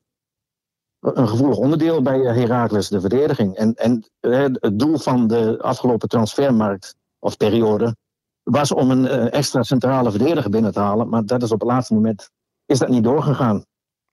een 1.04 1.28
gevoelig 1.28 1.58
onderdeel 1.58 2.02
bij 2.02 2.20
Heracles, 2.20 2.88
de 2.88 3.02
verdediging. 3.02 3.56
En, 3.56 3.74
en 3.74 4.06
het 4.20 4.72
doel 4.74 4.98
van 4.98 5.28
de 5.28 5.58
afgelopen 5.62 6.08
transfermarkt 6.08 6.96
of 7.20 7.38
periode 7.38 7.96
was 8.44 8.72
om 8.72 8.92
een 8.92 9.08
extra 9.32 9.64
centrale 9.64 10.12
verdediger 10.12 10.50
binnen 10.52 10.74
te 10.74 10.80
halen. 10.80 11.10
Maar 11.10 11.26
dat 11.26 11.44
is 11.44 11.52
op 11.52 11.60
het 11.60 11.70
laatste 11.70 11.94
moment 11.94 12.30
is 12.66 12.80
dat 12.80 12.90
niet 12.90 13.04
doorgegaan. 13.04 13.66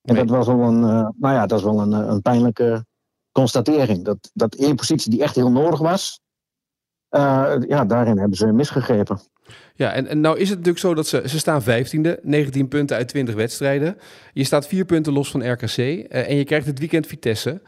En 0.02 0.14
nee. 0.14 0.24
dat 0.24 0.36
was 0.36 0.46
wel 0.46 0.60
een, 0.60 0.80
nou 1.16 1.34
ja, 1.34 1.46
dat 1.46 1.58
is 1.58 1.64
wel 1.64 1.80
een, 1.80 1.92
een 1.92 2.22
pijnlijke 2.22 2.84
constatering. 3.32 4.04
Dat, 4.04 4.30
dat 4.32 4.54
één 4.54 4.76
positie 4.76 5.10
die 5.10 5.22
echt 5.22 5.34
heel 5.34 5.50
nodig 5.50 5.78
was, 5.78 6.20
uh, 7.10 7.54
ja, 7.68 7.84
daarin 7.84 8.18
hebben 8.18 8.36
ze 8.36 8.52
misgegrepen. 8.52 9.20
Ja, 9.74 9.92
en, 9.92 10.06
en 10.06 10.20
nou 10.20 10.38
is 10.38 10.48
het 10.48 10.58
natuurlijk 10.58 10.84
zo 10.84 10.94
dat 10.94 11.06
ze, 11.06 11.22
ze 11.26 11.38
staan 11.38 11.62
15e, 11.62 12.20
19 12.22 12.68
punten 12.68 12.96
uit 12.96 13.08
20 13.08 13.34
wedstrijden. 13.34 13.98
Je 14.32 14.44
staat 14.44 14.66
vier 14.66 14.84
punten 14.84 15.12
los 15.12 15.30
van 15.30 15.52
RKC 15.52 15.76
uh, 15.76 16.04
en 16.08 16.36
je 16.36 16.44
krijgt 16.44 16.66
het 16.66 16.78
weekend 16.78 17.06
Vitesse. 17.06 17.60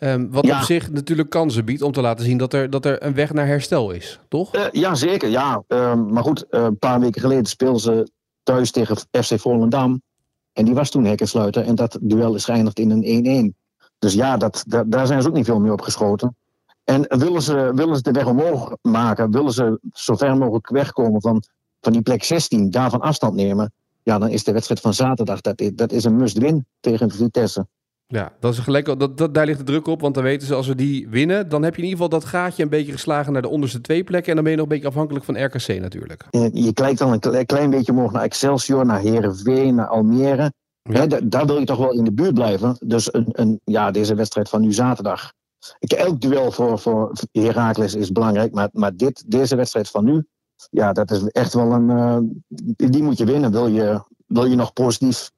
Um, 0.00 0.30
wat 0.30 0.46
ja. 0.46 0.58
op 0.58 0.64
zich 0.64 0.90
natuurlijk 0.90 1.30
kansen 1.30 1.64
biedt 1.64 1.82
om 1.82 1.92
te 1.92 2.00
laten 2.00 2.24
zien 2.24 2.38
dat 2.38 2.52
er, 2.52 2.70
dat 2.70 2.84
er 2.84 3.02
een 3.02 3.14
weg 3.14 3.32
naar 3.32 3.46
herstel 3.46 3.90
is, 3.90 4.20
toch? 4.28 4.54
Uh, 4.54 4.64
ja, 4.72 4.94
zeker. 4.94 5.28
Ja. 5.28 5.62
Uh, 5.68 5.94
maar 5.94 6.22
goed, 6.22 6.44
een 6.50 6.78
paar 6.78 7.00
weken 7.00 7.20
geleden 7.20 7.46
speelden 7.46 7.80
ze 7.80 8.10
thuis 8.42 8.70
tegen 8.70 8.96
FC 8.96 9.40
Volendam. 9.40 10.02
En 10.52 10.64
die 10.64 10.74
was 10.74 10.90
toen 10.90 11.04
hekkensluiter. 11.04 11.64
En 11.64 11.74
dat 11.74 11.98
duel 12.00 12.34
is 12.34 12.44
geëindigd 12.44 12.78
in 12.78 12.90
een 12.90 13.54
1-1. 13.54 13.58
Dus 13.98 14.14
ja, 14.14 14.36
dat, 14.36 14.64
dat, 14.66 14.90
daar 14.90 15.06
zijn 15.06 15.22
ze 15.22 15.28
ook 15.28 15.34
niet 15.34 15.44
veel 15.44 15.60
meer 15.60 15.72
op 15.72 15.80
geschoten. 15.80 16.36
En 16.84 17.18
willen 17.18 17.42
ze, 17.42 17.72
willen 17.74 17.96
ze 17.96 18.02
de 18.02 18.10
weg 18.10 18.26
omhoog 18.26 18.76
maken, 18.82 19.30
willen 19.30 19.52
ze 19.52 19.80
zo 19.92 20.16
ver 20.16 20.36
mogelijk 20.36 20.68
wegkomen 20.68 21.20
van, 21.20 21.42
van 21.80 21.92
die 21.92 22.02
plek 22.02 22.24
16, 22.24 22.70
daarvan 22.70 23.00
afstand 23.00 23.34
nemen, 23.34 23.72
ja, 24.02 24.18
dan 24.18 24.28
is 24.28 24.44
de 24.44 24.52
wedstrijd 24.52 24.80
van 24.80 24.94
zaterdag, 24.94 25.40
dat, 25.40 25.62
dat 25.74 25.92
is 25.92 26.04
een 26.04 26.16
must-win 26.16 26.66
tegen 26.80 27.10
Vitesse. 27.10 27.66
Ja, 28.06 28.32
dat 28.40 28.52
is 28.52 28.58
gelijk, 28.58 28.98
dat, 28.98 29.18
dat, 29.18 29.34
daar 29.34 29.46
ligt 29.46 29.58
de 29.58 29.64
druk 29.64 29.86
op, 29.86 30.00
want 30.00 30.14
dan 30.14 30.22
weten 30.22 30.46
ze 30.46 30.54
als 30.54 30.66
we 30.66 30.74
die 30.74 31.08
winnen, 31.08 31.48
dan 31.48 31.62
heb 31.62 31.74
je 31.74 31.82
in 31.82 31.88
ieder 31.88 32.02
geval 32.02 32.18
dat 32.20 32.28
gaatje 32.28 32.62
een 32.62 32.68
beetje 32.68 32.92
geslagen 32.92 33.32
naar 33.32 33.42
de 33.42 33.48
onderste 33.48 33.80
twee 33.80 34.04
plekken 34.04 34.28
en 34.28 34.34
dan 34.34 34.44
ben 34.44 34.52
je 34.52 34.58
nog 34.58 34.68
een 34.68 34.72
beetje 34.72 34.88
afhankelijk 34.88 35.24
van 35.24 35.44
RKC 35.44 35.80
natuurlijk. 35.80 36.26
Je 36.52 36.72
kijkt 36.72 36.98
dan 36.98 37.12
een 37.12 37.46
klein 37.46 37.70
beetje 37.70 37.92
omhoog 37.92 38.12
naar 38.12 38.22
Excelsior, 38.22 38.86
naar 38.86 39.00
Herenveen, 39.00 39.74
naar 39.74 39.86
Almere. 39.86 40.52
Ja. 40.82 41.00
He, 41.00 41.28
daar 41.28 41.46
wil 41.46 41.58
je 41.58 41.64
toch 41.64 41.78
wel 41.78 41.92
in 41.92 42.04
de 42.04 42.12
buurt 42.12 42.34
blijven. 42.34 42.76
Dus 42.86 43.14
een, 43.14 43.28
een, 43.32 43.60
ja, 43.64 43.90
deze 43.90 44.14
wedstrijd 44.14 44.48
van 44.48 44.60
nu 44.60 44.72
zaterdag 44.72 45.32
elk 45.78 46.20
duel 46.20 46.52
voor, 46.52 46.78
voor 46.78 47.12
Heracles 47.32 47.94
is 47.94 48.12
belangrijk, 48.12 48.52
maar, 48.52 48.68
maar 48.72 48.96
dit, 48.96 49.24
deze 49.26 49.56
wedstrijd 49.56 49.88
van 49.88 50.04
nu, 50.04 50.26
ja, 50.70 50.92
dat 50.92 51.10
is 51.10 51.22
echt 51.24 51.54
wel 51.54 51.72
een. 51.72 51.88
Uh, 51.88 52.18
die 52.90 53.02
moet 53.02 53.18
je 53.18 53.24
winnen. 53.24 53.52
Wil 53.52 53.66
je, 53.66 54.02
wil 54.26 54.44
je 54.44 54.56
nog 54.56 54.72
positief 54.72 55.30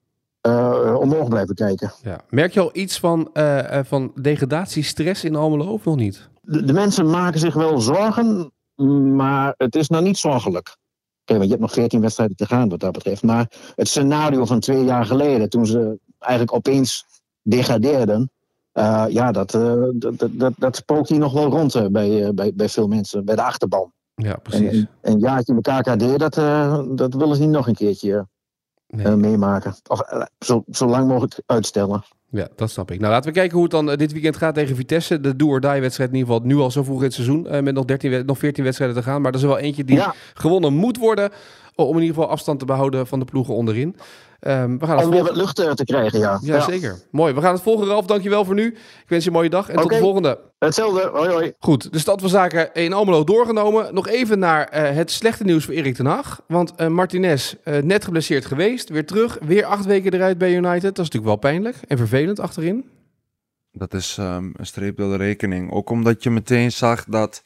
uh, 0.47 0.95
omhoog 0.99 1.27
blijven 1.27 1.55
kijken. 1.55 1.91
Ja. 2.03 2.19
Merk 2.29 2.53
je 2.53 2.59
al 2.59 2.69
iets 2.73 2.99
van, 2.99 3.29
uh, 3.33 3.79
van 3.83 4.11
degradatiestress 4.21 5.23
in 5.23 5.35
Almelo 5.35 5.71
of 5.71 5.85
nog 5.85 5.95
niet? 5.95 6.29
De, 6.41 6.63
de, 6.63 6.73
mensen 6.73 7.09
maken 7.09 7.39
zich 7.39 7.53
wel 7.53 7.81
zorgen, 7.81 8.51
maar 9.15 9.53
het 9.57 9.75
is 9.75 9.89
nou 9.89 10.03
niet 10.03 10.17
zorgelijk. 10.17 10.77
Kijk, 11.23 11.39
want 11.39 11.43
je 11.43 11.55
hebt 11.57 11.61
nog 11.61 11.71
14 11.71 12.01
wedstrijden 12.01 12.35
te 12.35 12.45
gaan 12.45 12.69
wat 12.69 12.79
dat 12.79 12.91
betreft. 12.91 13.23
Maar 13.23 13.51
het 13.75 13.87
scenario 13.87 14.45
van 14.45 14.59
twee 14.59 14.83
jaar 14.83 15.05
geleden, 15.05 15.49
toen 15.49 15.65
ze 15.65 15.99
eigenlijk 16.19 16.53
opeens 16.53 17.05
degradeerden, 17.41 18.31
uh, 18.77 19.05
ja, 19.09 19.31
dat, 19.31 19.53
uh, 19.53 19.83
dat, 19.93 20.27
dat, 20.31 20.53
dat 20.57 20.75
spookt 20.75 21.09
hier 21.09 21.19
nog 21.19 21.33
wel 21.33 21.49
rond 21.49 21.75
uh, 21.75 21.85
bij, 21.85 22.33
bij, 22.33 22.51
bij 22.55 22.69
veel 22.69 22.87
mensen, 22.87 23.25
bij 23.25 23.35
de 23.35 23.41
achterban. 23.41 23.91
Ja, 24.15 24.35
precies. 24.35 24.71
En, 24.71 24.89
en 25.01 25.19
jaartje 25.19 25.53
met 25.53 25.67
KKD, 25.67 26.19
dat, 26.19 26.33
dat 26.97 27.13
willen 27.13 27.35
ze 27.35 27.41
niet 27.41 27.51
nog 27.51 27.67
een 27.67 27.75
keertje 27.75 28.27
meemaken. 29.15 29.75
Of 29.87 30.01
zo, 30.39 30.63
zo 30.71 30.85
lang 30.85 31.07
mogelijk 31.07 31.41
uitstellen. 31.45 32.03
Ja, 32.29 32.47
dat 32.55 32.71
snap 32.71 32.91
ik. 32.91 32.99
Nou, 32.99 33.11
laten 33.11 33.29
we 33.29 33.35
kijken 33.35 33.53
hoe 33.53 33.63
het 33.63 33.71
dan 33.71 33.85
dit 33.85 34.11
weekend 34.11 34.37
gaat 34.37 34.53
tegen 34.53 34.75
Vitesse. 34.75 35.19
De 35.19 35.35
do-or-die-wedstrijd 35.35 36.09
in 36.09 36.15
ieder 36.15 36.33
geval 36.33 36.47
nu 36.47 36.57
al 36.57 36.71
zo 36.71 36.83
vroeg 36.83 36.97
in 36.97 37.03
het 37.03 37.13
seizoen. 37.13 37.41
met 37.41 37.73
nog, 37.73 37.85
13, 37.85 38.25
nog 38.25 38.37
14 38.37 38.63
wedstrijden 38.63 38.97
te 38.97 39.03
gaan. 39.03 39.21
Maar 39.21 39.31
dat 39.31 39.41
is 39.41 39.47
wel 39.47 39.57
eentje 39.57 39.83
die 39.83 40.03
gewonnen 40.33 40.73
moet 40.73 40.97
worden. 40.97 41.31
Om 41.75 41.95
in 41.95 42.01
ieder 42.01 42.15
geval 42.15 42.29
afstand 42.29 42.59
te 42.59 42.65
behouden 42.65 43.07
van 43.07 43.19
de 43.19 43.25
ploegen 43.25 43.53
onderin. 43.53 43.95
Um, 44.47 44.79
we 44.79 44.85
gaan 44.85 45.03
Om 45.03 45.09
weer 45.09 45.23
wat 45.23 45.35
lucht 45.35 45.55
te 45.55 45.83
krijgen, 45.83 46.19
ja. 46.19 46.39
ja. 46.41 46.61
zeker. 46.61 46.99
Mooi. 47.11 47.33
We 47.33 47.41
gaan 47.41 47.53
het 47.53 47.61
volgen, 47.61 47.87
Ralf. 47.87 48.05
Dankjewel 48.05 48.45
voor 48.45 48.53
nu. 48.53 48.67
Ik 48.67 49.05
wens 49.07 49.23
je 49.23 49.29
een 49.29 49.35
mooie 49.35 49.49
dag 49.49 49.69
en 49.69 49.75
tot 49.75 49.89
de 49.89 49.97
volgende. 49.97 50.39
Hetzelfde. 50.59 51.09
Hoi, 51.13 51.29
hoi. 51.29 51.53
Goed, 51.59 51.91
de 51.91 51.99
stad 51.99 52.21
van 52.21 52.29
zaken 52.29 52.73
in 52.73 52.93
Almelo 52.93 53.23
doorgenomen. 53.23 53.93
Nog 53.93 54.07
even 54.07 54.39
naar 54.39 54.69
uh, 54.73 54.95
het 54.95 55.11
slechte 55.11 55.43
nieuws 55.43 55.65
voor 55.65 55.73
Erik 55.73 55.95
ten 55.95 56.05
Hag. 56.05 56.41
Want 56.47 56.73
uh, 56.77 56.87
Martinez, 56.87 57.55
uh, 57.63 57.77
net 57.81 58.05
geblesseerd 58.05 58.45
geweest, 58.45 58.89
weer 58.89 59.05
terug. 59.05 59.37
Weer 59.41 59.65
acht 59.65 59.85
weken 59.85 60.13
eruit 60.13 60.37
bij 60.37 60.55
United. 60.55 60.81
Dat 60.81 61.05
is 61.05 61.11
natuurlijk 61.11 61.25
wel 61.25 61.51
pijnlijk 61.51 61.77
en 61.87 61.97
vervelend 61.97 62.39
achterin. 62.39 62.89
Dat 63.71 63.93
is 63.93 64.17
um, 64.19 64.53
een 64.57 64.65
streep 64.65 64.97
door 64.97 65.09
de 65.09 65.23
rekening. 65.23 65.71
Ook 65.71 65.89
omdat 65.89 66.23
je 66.23 66.29
meteen 66.29 66.71
zag 66.71 67.05
dat 67.05 67.43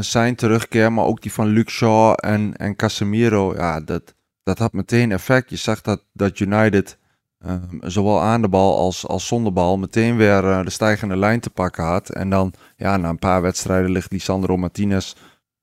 zijn 0.00 0.34
terugkeer, 0.34 0.92
maar 0.92 1.04
ook 1.04 1.22
die 1.22 1.32
van 1.32 1.46
Luke 1.46 1.70
Shaw 1.70 2.14
en, 2.16 2.56
en 2.56 2.76
Casemiro, 2.76 3.54
ja, 3.54 3.80
dat 3.80 4.14
dat 4.48 4.58
had 4.58 4.72
meteen 4.72 5.12
effect. 5.12 5.50
Je 5.50 5.56
zag 5.56 5.80
dat, 5.80 6.04
dat 6.12 6.38
United 6.38 6.98
ehm, 7.38 7.78
zowel 7.80 8.20
aan 8.20 8.42
de 8.42 8.48
bal 8.48 8.76
als, 8.76 9.06
als 9.06 9.26
zonder 9.26 9.52
bal 9.52 9.78
meteen 9.78 10.16
weer 10.16 10.44
uh, 10.44 10.62
de 10.62 10.70
stijgende 10.70 11.16
lijn 11.16 11.40
te 11.40 11.50
pakken 11.50 11.84
had. 11.84 12.10
En 12.10 12.30
dan, 12.30 12.52
ja, 12.76 12.96
na 12.96 13.08
een 13.08 13.18
paar 13.18 13.42
wedstrijden 13.42 13.90
ligt 13.90 14.12
Lisandro 14.12 14.56
Martinez 14.56 15.14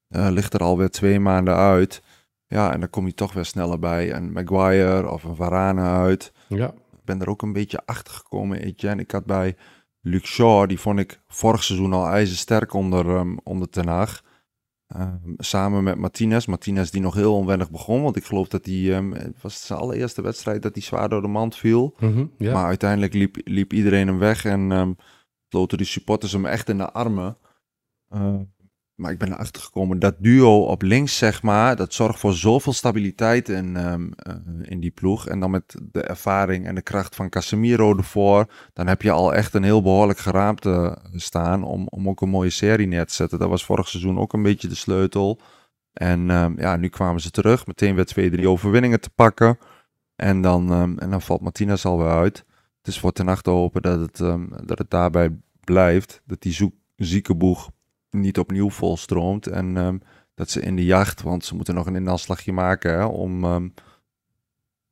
uh, 0.10 0.28
ligt 0.30 0.54
er 0.54 0.60
alweer 0.60 0.89
twee 0.89 1.20
maanden 1.20 1.56
uit. 1.56 2.02
Ja, 2.48 2.74
en 2.74 2.80
dan 2.80 2.89
kom 2.89 3.06
je 3.06 3.13
toch 3.13 3.34
weer 3.34 3.46
sneller 3.46 3.80
bij 3.80 4.13
een 4.13 4.32
Maguire 4.32 5.10
of 5.10 5.24
een 5.24 5.36
Varane 5.36 5.82
uit. 5.82 6.32
Ja. 6.48 6.68
Ik 6.68 7.04
ben 7.04 7.22
er 7.22 7.30
ook 7.30 7.41
een 7.41 7.54
beetje 7.54 7.82
achter 7.86 8.13
gekomen, 8.13 8.62
Etienne. 8.62 9.02
Ik 9.02 9.12
had 9.12 9.26
bij 9.26 9.56
Luke 10.08 10.28
Shaw, 10.28 10.68
die 10.68 10.80
vond 10.80 11.00
ik 11.00 11.22
vorig 11.28 11.63
seizoen 11.63 11.94
al 11.94 12.08
ijzersterk 12.08 12.74
onder, 12.74 13.06
um, 13.06 13.39
onder 13.44 13.70
Ten 13.70 13.88
Hag. 13.88 14.24
Ehm, 14.88 15.34
samen 15.38 15.84
met 15.84 15.98
Martinez. 15.98 16.46
Martinez 16.46 16.89
die 16.89 17.02
nog 17.02 17.13
heel 17.13 17.36
onwennig 17.36 17.72
begon. 17.72 18.02
Want 18.02 18.15
ik 18.15 18.24
geloof 18.24 18.48
dat 18.48 18.65
hij... 18.65 18.96
Um, 18.96 19.12
het 19.13 19.41
was 19.41 19.65
zijn 19.65 19.80
allereerste 19.80 20.22
wedstrijd 20.22 20.62
dat 20.62 20.74
hij 20.74 20.84
zwaar 20.84 21.10
door 21.10 21.22
de 21.22 21.28
mand 21.28 21.56
viel. 21.56 21.96
Mhm, 22.00 22.26
maar 22.38 22.65
uiteindelijk 22.65 23.13
liep, 23.13 23.38
liep 23.44 23.74
iedereen 23.74 24.08
hem 24.08 24.18
weg. 24.18 24.46
En 24.46 24.72
um, 24.72 24.96
sloten 25.50 25.78
die 25.78 25.88
supporters 25.88 26.32
hem 26.32 26.46
echt 26.46 26.70
in 26.70 26.78
de 26.78 26.91
armen. 26.91 27.38
Uh, 28.13 28.39
maar 28.95 29.12
ik 29.12 29.17
ben 29.17 29.31
erachter 29.31 29.62
gekomen, 29.62 29.99
dat 29.99 30.15
duo 30.19 30.65
op 30.65 30.81
links, 30.81 31.17
zeg 31.17 31.41
maar, 31.41 31.75
dat 31.75 31.93
zorgt 31.93 32.19
voor 32.19 32.34
zoveel 32.34 32.73
stabiliteit 32.73 33.49
in, 33.49 33.75
um, 33.75 34.13
in 34.62 34.79
die 34.79 34.91
ploeg. 34.91 35.27
En 35.27 35.39
dan 35.39 35.51
met 35.51 35.75
de 35.91 36.01
ervaring 36.01 36.65
en 36.65 36.75
de 36.75 36.81
kracht 36.81 37.15
van 37.15 37.29
Casemiro 37.29 37.97
ervoor, 37.97 38.51
dan 38.73 38.88
heb 38.88 39.01
je 39.01 39.12
al 39.12 39.34
echt 39.34 39.53
een 39.53 39.63
heel 39.63 39.81
behoorlijk 39.81 40.19
geraamte 40.19 40.97
staan 41.13 41.63
om, 41.63 41.88
om 41.88 42.10
ook 42.10 42.21
een 42.21 42.29
mooie 42.29 42.49
serie 42.49 42.88
neer 42.88 43.05
te 43.05 43.13
zetten. 43.13 43.39
Dat 43.39 43.49
was 43.49 43.65
vorig 43.65 43.88
seizoen 43.88 44.19
ook 44.19 44.34
een 44.34 44.43
beetje 44.43 44.67
de 44.67 44.75
sleutel. 44.75 45.39
En 45.93 46.29
um, 46.29 46.60
ja, 46.60 46.75
nu 46.75 46.88
kwamen 46.88 47.21
ze 47.21 47.31
terug, 47.31 47.67
meteen 47.67 47.95
weer 47.95 48.05
twee, 48.05 48.29
drie 48.29 48.49
overwinningen 48.49 49.01
te 49.01 49.10
pakken. 49.10 49.58
En 50.15 50.41
dan, 50.41 50.71
um, 50.71 50.99
en 50.99 51.10
dan 51.10 51.21
valt 51.21 51.41
Martinez 51.41 51.86
alweer 51.86 52.10
uit. 52.10 52.45
Het 52.77 52.88
is 52.88 52.99
voor 52.99 53.12
ten 53.12 53.41
te 53.41 53.49
hopen 53.49 53.81
dat 53.81 53.99
het, 53.99 54.17
dat 54.67 54.77
het 54.77 54.89
daarbij 54.89 55.38
blijft. 55.63 56.21
Dat 56.25 56.41
die 56.41 56.73
zieke 56.95 57.36
boeg 57.36 57.71
niet 58.19 58.39
opnieuw 58.39 58.69
volstroomt. 58.69 59.47
En 59.47 59.78
um, 59.78 60.01
dat 60.34 60.49
ze 60.49 60.62
in 60.62 60.75
de 60.75 60.86
jacht, 60.86 61.21
want 61.21 61.45
ze 61.45 61.56
moeten 61.56 61.75
nog 61.75 61.86
een 61.86 61.95
inhaalslagje 61.95 62.54
maken 62.54 62.91
hè, 62.91 63.06
om, 63.06 63.43
um, 63.43 63.73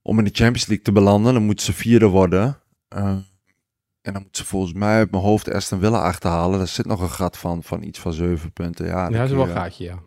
om 0.02 0.18
in 0.18 0.26
de 0.26 0.34
Champions 0.34 0.68
League 0.68 0.86
te 0.86 0.92
belanden. 0.92 1.34
Dan 1.34 1.44
moeten 1.44 1.66
ze 1.66 1.74
vierde 1.74 2.08
worden. 2.08 2.58
Uh, 2.96 3.18
en 4.02 4.14
dan 4.14 4.22
moeten 4.22 4.44
ze 4.44 4.50
volgens 4.50 4.74
mij 4.74 4.96
uit 4.96 5.12
mijn 5.12 5.24
hoofd 5.24 5.52
Aston 5.52 5.80
Villa 5.80 6.02
achterhalen. 6.02 6.60
Er 6.60 6.68
zit 6.68 6.86
nog 6.86 7.02
een 7.02 7.10
gat 7.10 7.38
van, 7.38 7.64
van 7.64 7.84
iets 7.84 8.00
van 8.00 8.14
zeven 8.14 8.52
punten. 8.52 8.86
Ja, 8.86 9.10
ja 9.10 9.18
dat 9.18 9.30
is 9.30 9.36
wel 9.36 9.48
een 9.48 9.54
gaatje, 9.54 9.84
ja. 9.84 10.00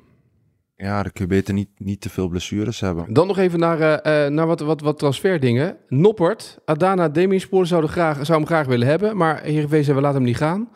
Ja, 0.76 1.02
dan 1.02 1.12
kun 1.12 1.24
je 1.24 1.30
beter 1.30 1.54
niet, 1.54 1.68
niet 1.76 2.00
te 2.00 2.10
veel 2.10 2.28
blessures 2.28 2.80
hebben. 2.80 3.12
Dan 3.12 3.26
nog 3.26 3.38
even 3.38 3.58
naar, 3.58 3.78
uh, 3.78 4.30
naar 4.30 4.46
wat, 4.46 4.60
wat, 4.60 4.80
wat 4.80 4.98
transferdingen. 4.98 5.76
Noppert, 5.88 6.58
Adana 6.64 7.08
Demispoor 7.08 7.66
zouden 7.66 7.90
graag, 7.90 8.26
zou 8.26 8.38
hem 8.38 8.46
graag 8.46 8.66
willen 8.66 8.86
hebben. 8.86 9.16
Maar 9.16 9.42
Heerenveen 9.42 9.84
zei, 9.84 9.96
we 9.96 10.02
laten 10.02 10.16
hem 10.16 10.26
niet 10.26 10.36
gaan. 10.36 10.68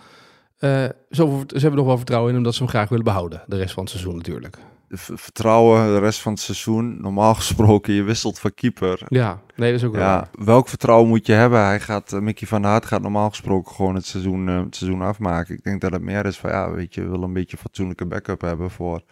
Uh, 0.61 0.85
zo, 1.11 1.45
ze 1.47 1.59
hebben 1.59 1.79
nog 1.79 1.87
wel 1.87 1.97
vertrouwen 1.97 2.31
in 2.33 2.39
omdat 2.39 2.55
ze 2.55 2.63
hem 2.63 2.69
graag 2.69 2.89
willen 2.89 3.05
behouden. 3.05 3.43
De 3.47 3.57
rest 3.57 3.75
van 3.75 3.83
het 3.83 3.93
seizoen 3.93 4.17
natuurlijk. 4.17 4.59
Vertrouwen 4.89 5.87
de 5.87 5.99
rest 5.99 6.21
van 6.21 6.33
het 6.33 6.41
seizoen. 6.41 7.01
Normaal 7.01 7.35
gesproken, 7.45 7.95
je 7.95 8.03
wisselt 8.03 8.39
van 8.39 8.55
keeper. 8.55 9.03
Ja, 9.09 9.41
nee, 9.57 9.71
dat 9.73 9.81
is 9.81 9.87
ook 9.87 9.95
ja, 9.95 10.31
Welk 10.39 10.69
vertrouwen 10.69 11.09
moet 11.09 11.27
je 11.27 11.33
hebben? 11.33 11.65
Hij 11.65 11.81
gaat, 11.81 12.13
uh, 12.13 12.21
Mickey 12.21 12.47
van 12.47 12.63
der 12.63 12.83
gaat 12.83 13.03
normaal 13.03 13.29
gesproken 13.29 13.75
gewoon 13.75 13.95
het 13.95 14.07
seizoen, 14.07 14.49
uh, 14.49 14.63
het 14.65 14.77
seizoen 14.77 15.03
afmaken. 15.03 15.55
Ik 15.55 15.65
denk 15.65 15.81
dat 15.81 15.93
het 15.93 16.03
meer 16.03 16.27
is 16.27 16.39
van, 16.39 16.51
ja, 16.51 16.71
weet 16.71 16.95
je, 16.95 17.03
we 17.03 17.09
willen 17.09 17.25
een 17.25 17.33
beetje 17.33 17.57
fatsoenlijke 17.57 18.07
backup 18.07 18.41
hebben 18.41 18.71
voor 18.71 19.03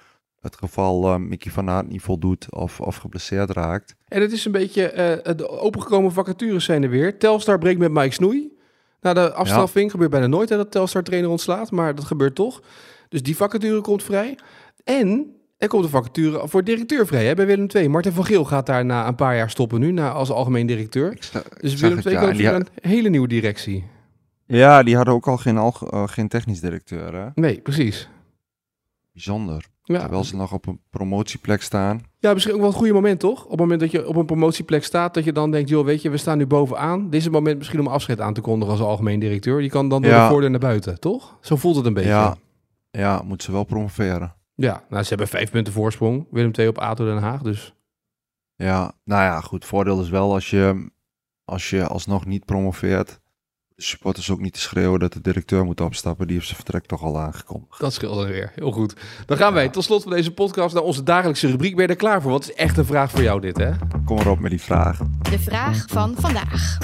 het 0.41 0.57
geval 0.57 1.19
Mickey 1.19 1.53
van 1.53 1.69
Hart 1.69 1.89
niet 1.89 2.03
voldoet 2.03 2.53
of, 2.53 2.81
of 2.81 2.97
geblesseerd 2.97 3.51
raakt. 3.51 3.97
En 4.09 4.21
het 4.21 4.33
is 4.33 4.45
een 4.45 4.53
beetje, 4.53 4.93
de 5.37 5.49
opengekomen 5.49 6.13
vacatures 6.13 6.65
zijn 6.65 6.83
er 6.83 6.91
weer. 6.91 7.19
Telstar 7.19 7.59
breekt 7.59 7.79
met 7.79 7.93
Mike 7.93 8.15
Snoei. 8.15 8.58
Nou, 9.01 9.15
de 9.15 9.33
afstraffing 9.33 9.91
gebeurt 9.91 10.11
bijna 10.11 10.27
nooit 10.27 10.49
hè, 10.49 10.57
dat 10.57 10.71
Telstar 10.71 11.03
trainer 11.03 11.31
ontslaat, 11.31 11.71
maar 11.71 11.95
dat 11.95 12.05
gebeurt 12.05 12.35
toch. 12.35 12.63
Dus 13.09 13.23
die 13.23 13.37
vacature 13.37 13.81
komt 13.81 14.03
vrij. 14.03 14.39
En 14.85 15.37
er 15.57 15.69
komt 15.69 15.85
een 15.85 15.91
vacature 15.91 16.49
voor 16.49 16.65
directeur 16.65 17.07
vrij 17.07 17.27
hè, 17.27 17.35
bij 17.35 17.47
Willem 17.47 17.67
II. 17.75 17.89
Martin 17.89 18.13
van 18.13 18.25
Geel 18.25 18.45
gaat 18.45 18.67
daar 18.67 18.85
na 18.85 19.07
een 19.09 19.15
paar 19.15 19.37
jaar 19.37 19.51
stoppen 19.51 19.81
nu 19.81 19.93
na, 19.93 20.11
als 20.11 20.31
algemeen 20.31 20.67
directeur. 20.67 21.19
dus 21.61 21.75
Willem 21.75 21.99
II 21.99 22.17
komt 22.17 22.37
ja, 22.37 22.55
een 22.55 22.69
hele 22.81 23.09
nieuwe 23.09 23.29
directie. 23.29 23.85
Ja, 24.47 24.83
die 24.83 24.97
hadden 24.97 25.15
ook 25.15 25.29
al 25.29 25.37
geen, 25.37 25.57
al, 25.57 25.75
uh, 25.95 26.09
geen 26.09 26.29
technisch 26.29 26.61
directeur. 26.61 27.15
Hè? 27.15 27.29
Nee, 27.35 27.61
precies. 27.61 28.09
Bijzonder. 29.13 29.65
Ja. 29.88 30.01
Terwijl 30.01 30.24
ze 30.24 30.37
nog 30.37 30.53
op 30.53 30.66
een 30.66 30.81
promotieplek 30.90 31.62
staan. 31.62 32.01
Ja, 32.18 32.33
misschien 32.33 32.55
ook 32.55 32.61
wel 32.61 32.68
een 32.68 32.74
goede 32.74 32.92
moment, 32.92 33.20
toch? 33.20 33.44
Op 33.44 33.51
het 33.51 33.61
moment 33.61 33.81
dat 33.81 33.90
je 33.90 34.09
op 34.09 34.16
een 34.16 34.27
promotieplek 34.27 34.85
staat, 34.85 35.14
dat 35.14 35.24
je 35.24 35.33
dan 35.33 35.51
denkt, 35.51 35.68
joh, 35.68 35.85
weet 35.85 36.03
je, 36.03 36.11
we 36.11 36.16
staan 36.16 36.38
nu 36.38 36.46
bovenaan. 36.46 37.05
Dit 37.05 37.14
is 37.14 37.24
het 37.24 37.33
moment 37.33 37.59
misschien 37.59 37.81
om 37.81 37.87
afscheid 37.87 38.20
aan 38.20 38.35
te 38.35 38.40
kondigen 38.40 38.72
als 38.72 38.83
algemeen 38.83 39.18
directeur. 39.18 39.61
Je 39.61 39.68
kan 39.68 39.88
dan 39.88 40.03
door 40.03 40.11
ja. 40.11 40.22
de 40.22 40.31
voordeur 40.31 40.51
naar 40.51 40.61
buiten, 40.61 41.01
toch? 41.01 41.38
Zo 41.40 41.57
voelt 41.57 41.77
het 41.77 41.87
een 41.87 41.94
beetje. 41.94 42.09
Ja, 42.09 42.37
ja 42.90 43.22
moet 43.24 43.42
ze 43.42 43.53
wel 43.53 43.64
promoveren. 43.64 44.35
Ja, 44.55 44.85
nou, 44.88 45.03
ze 45.03 45.09
hebben 45.09 45.29
vijf 45.29 45.51
punten 45.51 45.72
voorsprong. 45.72 46.27
Willem 46.31 46.51
II 46.59 46.68
op 46.68 46.79
ATO 46.79 47.05
Den 47.05 47.18
Haag, 47.18 47.42
dus... 47.42 47.74
Ja, 48.55 48.92
nou 49.05 49.22
ja, 49.22 49.40
goed. 49.40 49.64
Voordeel 49.64 50.01
is 50.01 50.11
wel 50.11 50.33
als 50.33 50.51
je, 50.51 50.90
als 51.44 51.70
je 51.70 51.87
alsnog 51.87 52.27
niet 52.27 52.44
promoveert 52.44 53.20
supporters 53.83 54.31
ook 54.31 54.41
niet 54.41 54.53
te 54.53 54.61
schreeuwen 54.61 55.01
dat 55.01 55.12
de 55.12 55.21
directeur 55.21 55.64
moet 55.64 55.81
opstappen. 55.81 56.27
Die 56.27 56.37
heeft 56.37 56.49
zijn 56.49 56.61
vertrek 56.62 56.87
toch 56.87 57.03
al 57.03 57.19
aangekondigd. 57.19 57.81
Dat 57.81 57.93
scheelt 57.93 58.14
dan 58.14 58.27
weer. 58.27 58.53
Heel 58.55 58.73
goed. 58.73 58.95
Dan 59.27 59.37
gaan 59.37 59.53
wij 59.53 59.69
tot 59.69 59.85
slot 59.85 60.03
van 60.03 60.12
deze 60.12 60.33
podcast 60.33 60.75
naar 60.75 60.83
onze 60.83 61.03
dagelijkse 61.03 61.47
rubriek. 61.47 61.75
Ben 61.77 61.85
je 61.85 61.91
er 61.91 61.97
klaar 61.97 62.23
voor? 62.23 62.35
Het 62.35 62.43
is 62.43 62.55
echt 62.55 62.77
een 62.77 62.85
vraag 62.85 63.11
voor 63.11 63.23
jou 63.23 63.41
dit, 63.41 63.57
hè? 63.57 63.71
Kom 64.05 64.19
erop 64.19 64.38
met 64.38 64.51
die 64.51 64.61
vraag. 64.61 64.99
De 65.31 65.38
vraag 65.38 65.85
van 65.88 66.14
vandaag. 66.19 66.79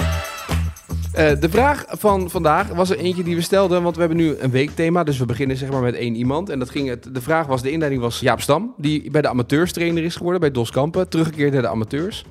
Uh, 1.17 1.31
de 1.39 1.49
vraag 1.49 1.85
van 1.87 2.29
vandaag 2.29 2.67
was 2.67 2.89
er 2.89 2.97
eentje 2.97 3.23
die 3.23 3.35
we 3.35 3.41
stelden, 3.41 3.83
want 3.83 3.95
we 3.95 3.99
hebben 4.01 4.19
nu 4.19 4.37
een 4.37 4.51
weekthema, 4.51 5.03
dus 5.03 5.17
we 5.17 5.25
beginnen 5.25 5.57
zeg 5.57 5.69
maar 5.69 5.81
met 5.81 5.95
één 5.95 6.15
iemand. 6.15 6.49
En 6.49 6.59
dat 6.59 6.69
ging 6.69 6.89
het, 6.89 7.07
de 7.13 7.21
vraag 7.21 7.47
was, 7.47 7.61
de 7.61 7.71
inleiding 7.71 8.01
was 8.01 8.19
Jaap 8.19 8.41
Stam, 8.41 8.73
die 8.77 9.11
bij 9.11 9.21
de 9.21 9.27
amateurs 9.27 9.71
trainer 9.71 10.03
is 10.03 10.15
geworden, 10.15 10.41
bij 10.41 10.51
Dos 10.51 10.71
Kampen, 10.71 11.09
teruggekeerd 11.09 11.53
naar 11.53 11.61
de 11.61 11.67
amateurs. 11.67 12.25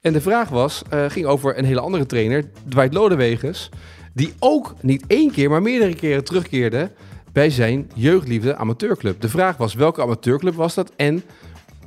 En 0.00 0.12
de 0.12 0.20
vraag 0.20 0.48
was, 0.48 0.82
uh, 0.94 1.04
ging 1.08 1.26
over 1.26 1.58
een 1.58 1.64
hele 1.64 1.80
andere 1.80 2.06
trainer, 2.06 2.44
Dwight 2.68 2.94
Lodewegers. 2.94 3.68
Die 4.12 4.32
ook 4.38 4.74
niet 4.80 5.04
één 5.06 5.30
keer, 5.30 5.50
maar 5.50 5.62
meerdere 5.62 5.94
keren 5.94 6.24
terugkeerde 6.24 6.90
bij 7.32 7.50
zijn 7.50 7.90
jeugdliefde 7.94 8.56
amateurclub. 8.56 9.20
De 9.20 9.28
vraag 9.28 9.56
was, 9.56 9.74
welke 9.74 10.02
amateurclub 10.02 10.54
was 10.54 10.74
dat? 10.74 10.92
En 10.96 11.22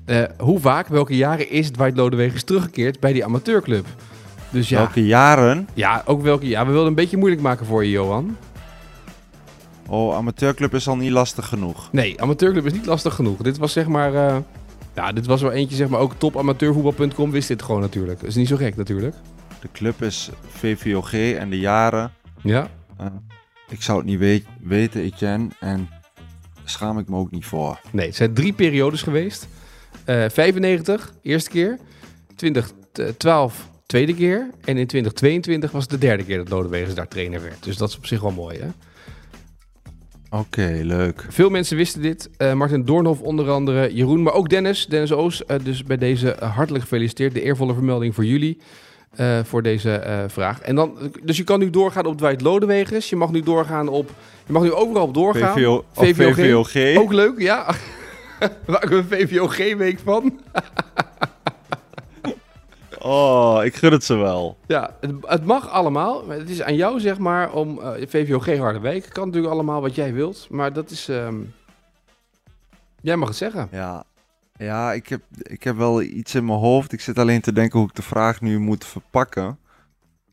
uh, 0.06 0.23
hoe 0.38 0.60
vaak, 0.60 0.88
welke 0.88 1.15
jaren 1.15 1.49
is 1.49 1.69
Dwight 1.69 1.97
Lodewegers 1.97 2.43
teruggekeerd 2.43 2.99
bij 2.99 3.13
die 3.13 3.26
amateurclub? 3.26 3.86
Dus 4.49 4.69
ja, 4.69 4.78
welke 4.78 5.06
jaren? 5.06 5.67
Ja, 5.73 6.04
ook 6.06 6.21
welke 6.21 6.47
jaren. 6.47 6.67
We 6.67 6.71
wilden 6.73 6.89
een 6.89 6.95
beetje 6.95 7.17
moeilijk 7.17 7.41
maken 7.41 7.65
voor 7.65 7.84
je, 7.84 7.91
Johan. 7.91 8.38
Oh, 9.88 10.15
amateurclub 10.15 10.73
is 10.73 10.88
al 10.88 10.95
niet 10.95 11.12
lastig 11.12 11.47
genoeg. 11.47 11.91
Nee, 11.91 12.21
amateurclub 12.21 12.65
is 12.65 12.73
niet 12.73 12.86
lastig 12.86 13.15
genoeg. 13.15 13.38
Dit 13.38 13.58
was 13.58 13.71
zeg 13.71 13.88
maar... 13.88 14.13
Uh, 14.13 14.38
ja, 14.95 15.12
dit 15.12 15.25
was 15.25 15.41
wel 15.41 15.51
eentje, 15.51 15.75
zeg 15.75 15.89
maar, 15.89 15.99
ook 15.99 16.13
topamateurvoetbal.com 16.17 17.32
wist 17.32 17.47
dit 17.47 17.62
gewoon 17.62 17.82
natuurlijk. 17.82 18.21
Is 18.21 18.36
niet 18.36 18.47
zo 18.47 18.56
gek 18.56 18.75
natuurlijk. 18.75 19.15
De 19.62 19.69
club 19.71 20.01
is 20.01 20.29
VVOG 20.47 21.13
en 21.13 21.49
de 21.49 21.60
jaren. 21.60 22.12
Ja. 22.41 22.69
Uh, 23.01 23.08
ik 23.69 23.82
zou 23.82 23.97
het 23.97 24.08
niet 24.08 24.19
weet, 24.19 24.45
weten, 24.62 25.01
Etienne. 25.01 25.47
En 25.60 25.89
schaam 26.63 26.99
ik 26.99 27.10
me 27.10 27.17
ook 27.17 27.32
niet 27.32 27.45
voor. 27.45 27.79
Nee, 27.91 28.06
het 28.06 28.15
zijn 28.15 28.34
drie 28.34 28.53
periodes 28.53 29.01
geweest. 29.01 29.47
Uh, 30.06 30.25
95, 30.29 31.13
eerste 31.21 31.49
keer. 31.49 31.79
2012, 32.36 33.69
tweede 33.86 34.13
keer. 34.13 34.49
En 34.65 34.77
in 34.77 34.88
2022 34.88 35.71
was 35.71 35.82
het 35.82 35.91
de 35.91 35.97
derde 35.97 36.23
keer 36.23 36.38
dat 36.38 36.49
Lodewegers 36.49 36.93
daar 36.93 37.08
trainer 37.08 37.41
werd. 37.41 37.63
Dus 37.63 37.77
dat 37.77 37.89
is 37.89 37.97
op 37.97 38.06
zich 38.06 38.21
wel 38.21 38.32
mooi, 38.32 38.60
hè? 38.60 38.67
Oké, 40.34 40.80
leuk. 40.84 41.26
Veel 41.30 41.50
mensen 41.50 41.78
wisten 41.78 42.02
dit. 42.02 42.30
Uh, 42.38 42.54
Martin 42.54 42.86
Doornhof 42.86 43.22
onder 43.22 43.50
andere, 43.50 43.93
Jeroen, 43.93 44.24
maar 44.24 44.34
ook 44.34 44.50
Dennis, 44.50 44.86
Dennis 44.86 45.12
Oos. 45.12 45.43
Uh, 45.48 45.58
dus 45.63 45.84
bij 45.84 45.98
deze 45.98 46.36
hartelijk 46.39 46.84
gefeliciteerd. 46.84 47.34
De 47.34 47.41
eervolle 47.41 47.74
vermelding 47.74 48.15
voor 48.15 48.26
jullie. 48.26 48.58
Voor 49.43 49.62
deze 49.62 50.26
vraag. 50.28 50.62
En 50.62 50.76
dan, 50.76 50.98
dus 51.24 51.38
je 51.38 51.43
kan 51.43 51.60
nu 51.60 51.69
doorgaan 51.69 52.06
op 52.06 52.17
Dwight 52.17 52.41
Lodewegens. 52.41 53.10
Je 53.10 53.15
mag 53.15 53.32
nu 53.32 53.41
doorgaan 53.41 53.88
op... 53.88 54.10
Je 54.46 54.54
mag 54.54 54.63
nu 54.63 54.72
overal 54.72 55.04
op 55.04 55.13
doorgaan. 55.13 55.58
VVO, 55.58 55.84
VVOG. 55.91 56.36
VVOG. 56.36 56.98
Ook 56.98 57.13
leuk, 57.13 57.39
ja. 57.39 57.65
Maken 58.65 58.89
we 58.89 58.96
een 58.96 59.28
VVOG-week 59.28 60.00
van. 60.04 60.39
oh, 63.04 63.60
ik 63.63 63.76
gun 63.76 63.92
het 63.92 64.04
ze 64.04 64.16
wel. 64.16 64.58
Ja, 64.68 64.98
het, 65.00 65.12
het, 65.22 65.46
mag 65.46 65.70
allemaal. 65.70 66.30
Het 66.30 66.50
is 66.50 66.62
aan 66.62 66.76
jou, 66.76 67.00
zeg 67.00 67.18
maar, 67.18 67.54
om 67.54 67.80
uh, 67.80 68.02
eh, 68.02 68.10
VVOG 68.10 68.58
harde 68.58 68.80
week. 68.80 69.10
Kan 69.10 69.26
natuurlijk 69.26 69.54
allemaal 69.54 69.82
wat 69.82 69.96
jij 69.96 70.13
wilt, 70.13 70.48
maar 70.50 70.74
dat 70.74 70.89
is... 70.89 71.08
Um... 71.08 71.54
Jij 73.02 73.16
mag 73.16 73.28
het 73.28 73.38
zeggen. 73.38 73.68
Ja, 73.72 74.04
ja 74.58 74.94
ik, 74.94 75.08
heb, 75.08 75.22
ik 75.38 75.63
heb 75.63 75.76
wel 75.76 76.02
iets 76.02 76.36
in 76.36 76.46
mijn 76.46 76.60
hoofd. 76.60 76.92
Ik 76.92 77.02
zit 77.02 77.18
alleen 77.18 77.42
te 77.42 77.54
denken 77.54 77.80
hoe 77.80 77.88
ik 77.88 77.96
de 77.96 78.02
vraag 78.02 78.42
nu 78.42 78.60
moet 78.60 78.86
verpakken. 78.86 79.60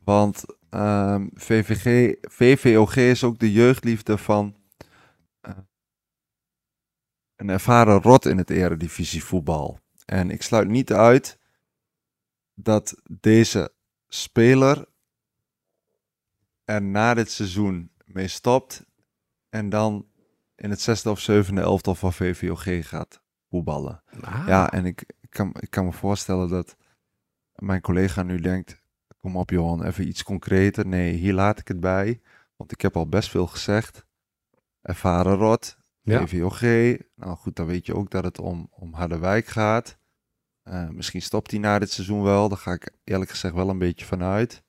Want 0.04 0.44
um, 0.70 1.30
VVG, 1.34 2.14
VVOG 2.20 2.96
is 2.96 3.24
ook 3.24 3.38
de 3.38 3.52
jeugdliefde 3.52 4.18
van 4.18 4.54
een 7.40 7.48
ervaren 7.48 8.02
rot 8.02 8.26
in 8.26 8.38
het 8.38 8.50
eredivisie 8.50 9.24
voetbal. 9.24 9.78
En 10.06 10.30
ik 10.30 10.42
sluit 10.42 10.68
niet 10.68 10.92
uit 10.92 11.38
dat 12.62 13.02
deze 13.20 13.72
speler 14.08 14.88
er 16.64 16.82
na 16.82 17.14
dit 17.14 17.30
seizoen 17.30 17.90
mee 18.04 18.28
stopt 18.28 18.84
en 19.48 19.68
dan 19.68 20.06
in 20.54 20.70
het 20.70 20.80
zesde 20.80 21.10
of 21.10 21.20
zevende 21.20 21.60
elftal 21.60 21.94
van 21.94 22.12
VVOG 22.12 22.88
gaat 22.88 23.22
voetballen. 23.48 24.02
Ah. 24.20 24.44
Ja, 24.46 24.72
en 24.72 24.84
ik, 24.84 25.04
ik, 25.20 25.30
kan, 25.30 25.54
ik 25.60 25.70
kan 25.70 25.84
me 25.84 25.92
voorstellen 25.92 26.48
dat 26.48 26.76
mijn 27.54 27.80
collega 27.80 28.22
nu 28.22 28.40
denkt, 28.40 28.82
kom 29.18 29.36
op 29.36 29.50
Johan, 29.50 29.84
even 29.84 30.08
iets 30.08 30.22
concreter. 30.22 30.86
Nee, 30.86 31.12
hier 31.12 31.32
laat 31.32 31.58
ik 31.58 31.68
het 31.68 31.80
bij, 31.80 32.20
want 32.56 32.72
ik 32.72 32.80
heb 32.80 32.96
al 32.96 33.08
best 33.08 33.30
veel 33.30 33.46
gezegd. 33.46 34.06
Ervaren 34.82 35.34
rot, 35.34 35.78
ja. 36.00 36.26
VVOG. 36.26 36.60
Nou 37.14 37.36
goed, 37.36 37.56
dan 37.56 37.66
weet 37.66 37.86
je 37.86 37.94
ook 37.94 38.10
dat 38.10 38.24
het 38.24 38.38
om, 38.38 38.68
om 38.70 38.94
Harderwijk 38.94 39.46
gaat. 39.46 39.98
Uh, 40.70 40.88
misschien 40.88 41.22
stopt 41.22 41.50
hij 41.50 41.60
na 41.60 41.78
dit 41.78 41.90
seizoen 41.90 42.22
wel. 42.22 42.48
Daar 42.48 42.58
ga 42.58 42.72
ik 42.72 42.90
eerlijk 43.04 43.30
gezegd 43.30 43.54
wel 43.54 43.68
een 43.68 43.78
beetje 43.78 44.04
vanuit. 44.04 44.62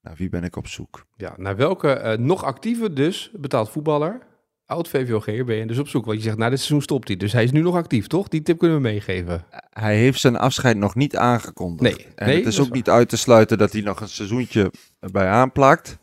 Nou, 0.00 0.16
wie 0.18 0.28
ben 0.28 0.44
ik 0.44 0.56
op 0.56 0.66
zoek? 0.66 1.06
Ja, 1.16 1.34
naar 1.36 1.56
welke 1.56 2.02
uh, 2.04 2.26
nog 2.26 2.44
actieve 2.44 2.92
dus 2.92 3.30
betaald 3.32 3.70
voetballer, 3.70 4.26
oud 4.64 4.88
VVOG 4.88 5.24
ben 5.24 5.56
je 5.56 5.66
dus 5.66 5.78
op 5.78 5.88
zoek? 5.88 6.04
Want 6.04 6.16
je 6.16 6.24
zegt, 6.24 6.36
na 6.36 6.48
dit 6.48 6.58
seizoen 6.58 6.82
stopt 6.82 7.08
hij. 7.08 7.16
Dus 7.16 7.32
hij 7.32 7.44
is 7.44 7.50
nu 7.50 7.60
nog 7.60 7.74
actief, 7.74 8.06
toch? 8.06 8.28
Die 8.28 8.42
tip 8.42 8.58
kunnen 8.58 8.76
we 8.76 8.82
meegeven. 8.82 9.44
Hij 9.70 9.96
heeft 9.96 10.20
zijn 10.20 10.36
afscheid 10.36 10.76
nog 10.76 10.94
niet 10.94 11.16
aangekondigd. 11.16 11.96
Nee. 11.96 12.06
En 12.14 12.26
nee, 12.26 12.36
het 12.36 12.46
is 12.46 12.60
ook 12.60 12.72
niet 12.72 12.90
uit 12.90 13.08
te 13.08 13.16
sluiten 13.16 13.58
dat 13.58 13.72
hij 13.72 13.80
nog 13.80 14.00
een 14.00 14.08
seizoentje 14.08 14.72
bij 14.98 15.28
aanplakt. 15.28 15.98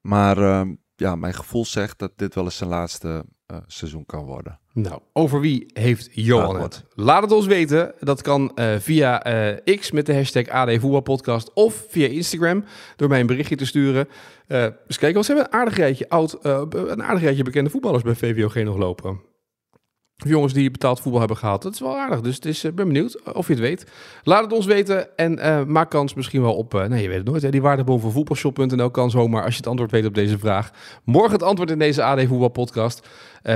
Maar 0.00 0.38
uh, 0.38 0.62
ja, 0.96 1.16
mijn 1.16 1.34
gevoel 1.34 1.64
zegt 1.64 1.98
dat 1.98 2.12
dit 2.16 2.34
wel 2.34 2.44
eens 2.44 2.56
zijn 2.56 2.70
laatste 2.70 3.24
seizoen 3.66 4.06
kan 4.06 4.24
worden. 4.24 4.58
Nou, 4.74 5.00
over 5.12 5.40
wie 5.40 5.66
heeft 5.72 6.08
Johan 6.12 6.60
het? 6.60 6.84
Laat 6.94 7.22
het 7.22 7.32
ons 7.32 7.46
weten. 7.46 7.94
Dat 8.00 8.22
kan 8.22 8.52
uh, 8.54 8.74
via 8.78 9.26
uh, 9.66 9.76
X 9.78 9.90
met 9.90 10.06
de 10.06 10.14
hashtag 10.14 10.48
AD 10.48 10.70
Voetbalpodcast 10.80 11.52
of 11.52 11.86
via 11.88 12.06
Instagram 12.06 12.64
door 12.96 13.08
mij 13.08 13.20
een 13.20 13.26
berichtje 13.26 13.56
te 13.56 13.66
sturen. 13.66 14.08
eens 14.48 14.98
kijken, 14.98 15.14
wat 15.14 15.24
ze 15.24 15.32
hebben 15.32 15.52
een 15.52 15.58
aardig 15.58 15.76
rijtje 15.76 16.08
oud, 16.08 16.38
een 16.42 17.02
aardig 17.02 17.22
rijtje 17.22 17.42
bekende 17.42 17.70
voetballers 17.70 18.02
bij 18.02 18.14
VVOG 18.14 18.54
nog 18.54 18.76
lopen 18.76 19.33
jongens 20.16 20.52
die 20.52 20.70
betaald 20.70 21.00
voetbal 21.00 21.18
hebben 21.18 21.36
gehaald. 21.38 21.62
Dat 21.62 21.72
is 21.72 21.80
wel 21.80 21.96
aardig. 21.96 22.20
Dus 22.20 22.34
het 22.34 22.44
is, 22.44 22.64
uh, 22.64 22.72
ben 22.72 22.86
benieuwd 22.86 23.32
of 23.32 23.46
je 23.46 23.52
het 23.52 23.62
weet. 23.62 23.86
Laat 24.22 24.42
het 24.42 24.52
ons 24.52 24.66
weten 24.66 25.16
en 25.16 25.38
uh, 25.38 25.64
maak 25.64 25.90
kans 25.90 26.14
misschien 26.14 26.42
wel 26.42 26.54
op... 26.54 26.72
Nee, 26.88 27.02
je 27.02 27.08
weet 27.08 27.16
het 27.16 27.26
nooit. 27.26 27.42
Hè, 27.42 27.50
die 27.50 27.62
waardebon 27.62 28.00
van 28.00 28.12
voetbalshop.nl 28.12 28.90
kan 28.90 29.10
zomaar 29.10 29.42
als 29.42 29.52
je 29.52 29.58
het 29.58 29.66
antwoord 29.66 29.90
weet 29.90 30.06
op 30.06 30.14
deze 30.14 30.38
vraag. 30.38 30.70
Morgen 31.04 31.32
het 31.32 31.42
antwoord 31.42 31.70
in 31.70 31.78
deze 31.78 32.02
AD 32.02 32.20
Voetbal 32.26 32.48
podcast. 32.48 33.08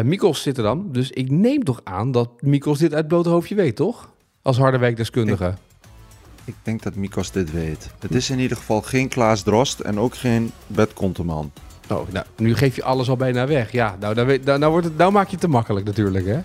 Mikos 0.04 0.42
zit 0.42 0.56
er 0.56 0.62
dan. 0.62 0.88
Dus 0.92 1.10
ik 1.10 1.30
neem 1.30 1.64
toch 1.64 1.80
aan 1.84 2.10
dat 2.12 2.42
Mikos 2.42 2.78
dit 2.78 2.94
uit 2.94 3.08
blote 3.08 3.28
hoofdje 3.28 3.54
weet, 3.54 3.76
toch? 3.76 4.10
Als 4.42 4.58
Harderwijk-deskundige. 4.58 5.46
Ik, 5.46 5.54
ik, 6.44 6.54
denk 6.62 6.82
dat 6.82 6.94
Mikos 6.94 7.30
dit 7.30 7.52
weet. 7.52 7.90
Het 7.98 8.14
is 8.14 8.30
in 8.30 8.38
ieder 8.38 8.56
geval 8.56 8.82
geen 8.82 9.08
Klaas 9.08 9.42
Drost 9.42 9.80
en 9.80 9.98
ook 9.98 10.14
geen 10.14 10.52
Bert 10.66 10.92
Konteman. 10.92 11.52
Oh, 11.88 12.09
nou, 12.11 12.27
nu 12.37 12.55
geef 12.55 12.77
je 12.77 12.83
alles 12.83 13.09
al 13.09 13.16
bijna 13.16 13.46
weg. 13.46 13.72
Ja, 13.72 13.96
nou, 14.01 14.14
dan, 14.14 14.27
nou, 14.27 14.59
nou, 14.59 14.72
wordt 14.72 14.87
het, 14.87 14.96
nou 14.96 15.12
maak 15.12 15.27
je 15.27 15.33
het 15.33 15.40
te 15.40 15.48
makkelijk 15.48 15.87
natuurlijk, 15.87 16.27
hè? 16.27 16.40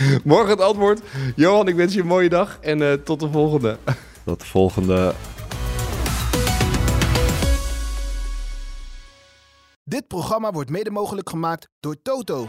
Morgen 0.24 0.50
het 0.50 0.60
antwoord. 0.60 1.00
Johan, 1.36 1.68
ik 1.68 1.74
wens 1.74 1.94
je 1.94 2.00
een 2.00 2.06
mooie 2.06 2.28
dag 2.28 2.58
en 2.60 2.78
uh, 2.78 2.92
tot 2.92 3.20
de 3.20 3.30
volgende. 3.30 3.78
Tot 4.24 4.40
de 4.40 4.46
volgende. 4.46 5.14
Dit 9.84 10.06
programma 10.06 10.50
wordt 10.50 10.70
mede 10.70 10.90
mogelijk 10.90 11.30
gemaakt 11.30 11.68
door 11.80 11.96
Toto. 12.02 12.48